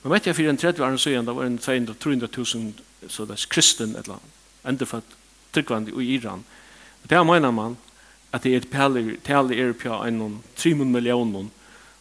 Men 0.03 0.13
vet 0.13 0.27
jeg, 0.29 0.37
for 0.37 0.51
en 0.51 0.61
30 0.61 0.85
år 0.85 0.97
siden, 1.01 1.27
det 1.27 1.35
var 1.37 1.47
en 1.49 1.59
200 1.59 2.29
000 2.37 3.09
så 3.09 3.25
det 3.25 3.39
er 3.39 3.49
kristen 3.49 3.95
et 3.95 4.05
eller 4.05 4.19
annet, 4.19 4.37
endefødt, 4.69 5.17
tryggvandig 5.53 5.95
i 6.01 6.15
Iran. 6.17 6.45
Det 7.03 7.17
er 7.17 7.25
mener 7.25 7.51
man 7.51 7.77
at 8.33 8.43
det 8.43 8.57
er 8.57 9.17
tale 9.25 9.57
er 9.57 9.73
på 9.73 9.95
en 10.05 10.43
3 10.57 10.75
millioner 10.75 11.49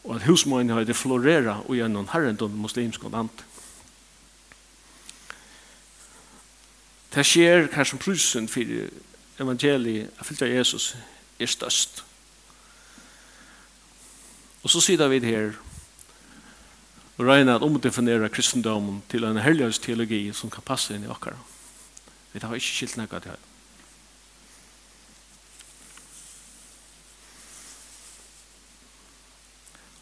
og 0.03 0.15
at 0.15 0.25
husmøyen 0.27 0.69
har 0.69 0.83
det 0.83 0.95
florera 0.95 1.61
og 1.63 1.75
gjennom 1.77 2.09
herrendom 2.11 2.55
muslimsk 2.59 3.03
og 3.07 3.11
land. 3.11 3.43
Det 7.13 7.25
skjer 7.25 7.69
kanskje 7.71 7.99
prusen 8.01 8.49
for 8.49 8.73
evangeliet 9.43 10.09
av 10.17 10.27
fyllt 10.27 10.43
av 10.43 10.51
Jesus 10.51 10.93
er 11.39 11.51
størst. 11.51 12.03
Og 14.63 14.71
så 14.71 14.81
sier 14.81 15.07
vi 15.11 15.21
her 15.23 15.53
og 17.13 17.27
regner 17.27 17.59
at 17.59 17.65
omdefinere 17.65 18.31
kristendommen 18.33 19.03
til 19.11 19.27
en 19.27 19.37
helgjørs 19.37 19.79
teologi 19.79 20.25
som 20.33 20.49
kan 20.49 20.65
passe 20.65 20.95
inn 20.95 21.05
i 21.05 21.11
okkara. 21.11 21.37
Vi 22.33 22.41
tar 22.41 22.55
ikke 22.57 22.71
skilt 22.73 22.97
nekka 22.97 23.21
til 23.21 23.35
her. 23.35 23.52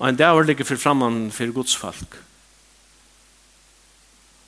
Og 0.01 0.09
en 0.09 0.15
dag 0.17 0.45
ligger 0.45 0.65
for 0.65 0.75
framman 0.81 1.31
for 1.31 1.51
Guds 1.53 1.75
folk. 1.77 2.15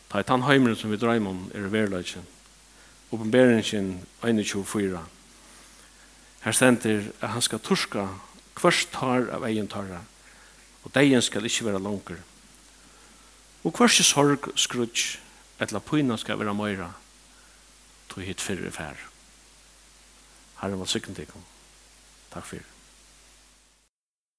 Ta 0.09 0.19
i 0.19 0.25
tann 0.25 0.47
heimren 0.47 0.75
som 0.75 0.89
vi 0.89 0.97
drømmer 0.97 1.29
om 1.29 1.43
er 1.53 1.67
verleidjen. 1.69 2.25
Oppenberingen 3.13 4.01
21-24. 4.23 5.03
Her 6.41 6.57
stender 6.57 7.05
at 7.21 7.29
han 7.35 7.45
skal 7.45 7.61
torska 7.61 8.07
kvørst 8.57 8.89
tar 8.97 9.29
av 9.29 9.45
egen 9.45 9.69
tarra, 9.69 10.01
og 10.83 10.93
degen 10.97 11.21
skal 11.21 11.45
ikke 11.45 11.69
være 11.69 11.85
langer. 11.85 12.17
Og 13.61 13.77
kvørst 13.77 14.01
i 14.01 14.09
sorg 14.09 14.49
skrutsk 14.57 15.19
etla 15.61 15.85
pyna 15.85 16.17
skal 16.17 16.41
være 16.41 16.57
møyra, 16.57 16.89
tog 18.09 18.25
hit 18.25 18.41
fyrre 18.41 18.73
fær. 18.73 18.97
Herre, 20.63 20.77
må 20.77 20.89
sikken 20.89 21.13
til 21.13 21.29
Takk 22.33 22.45
fyrir. 22.49 22.72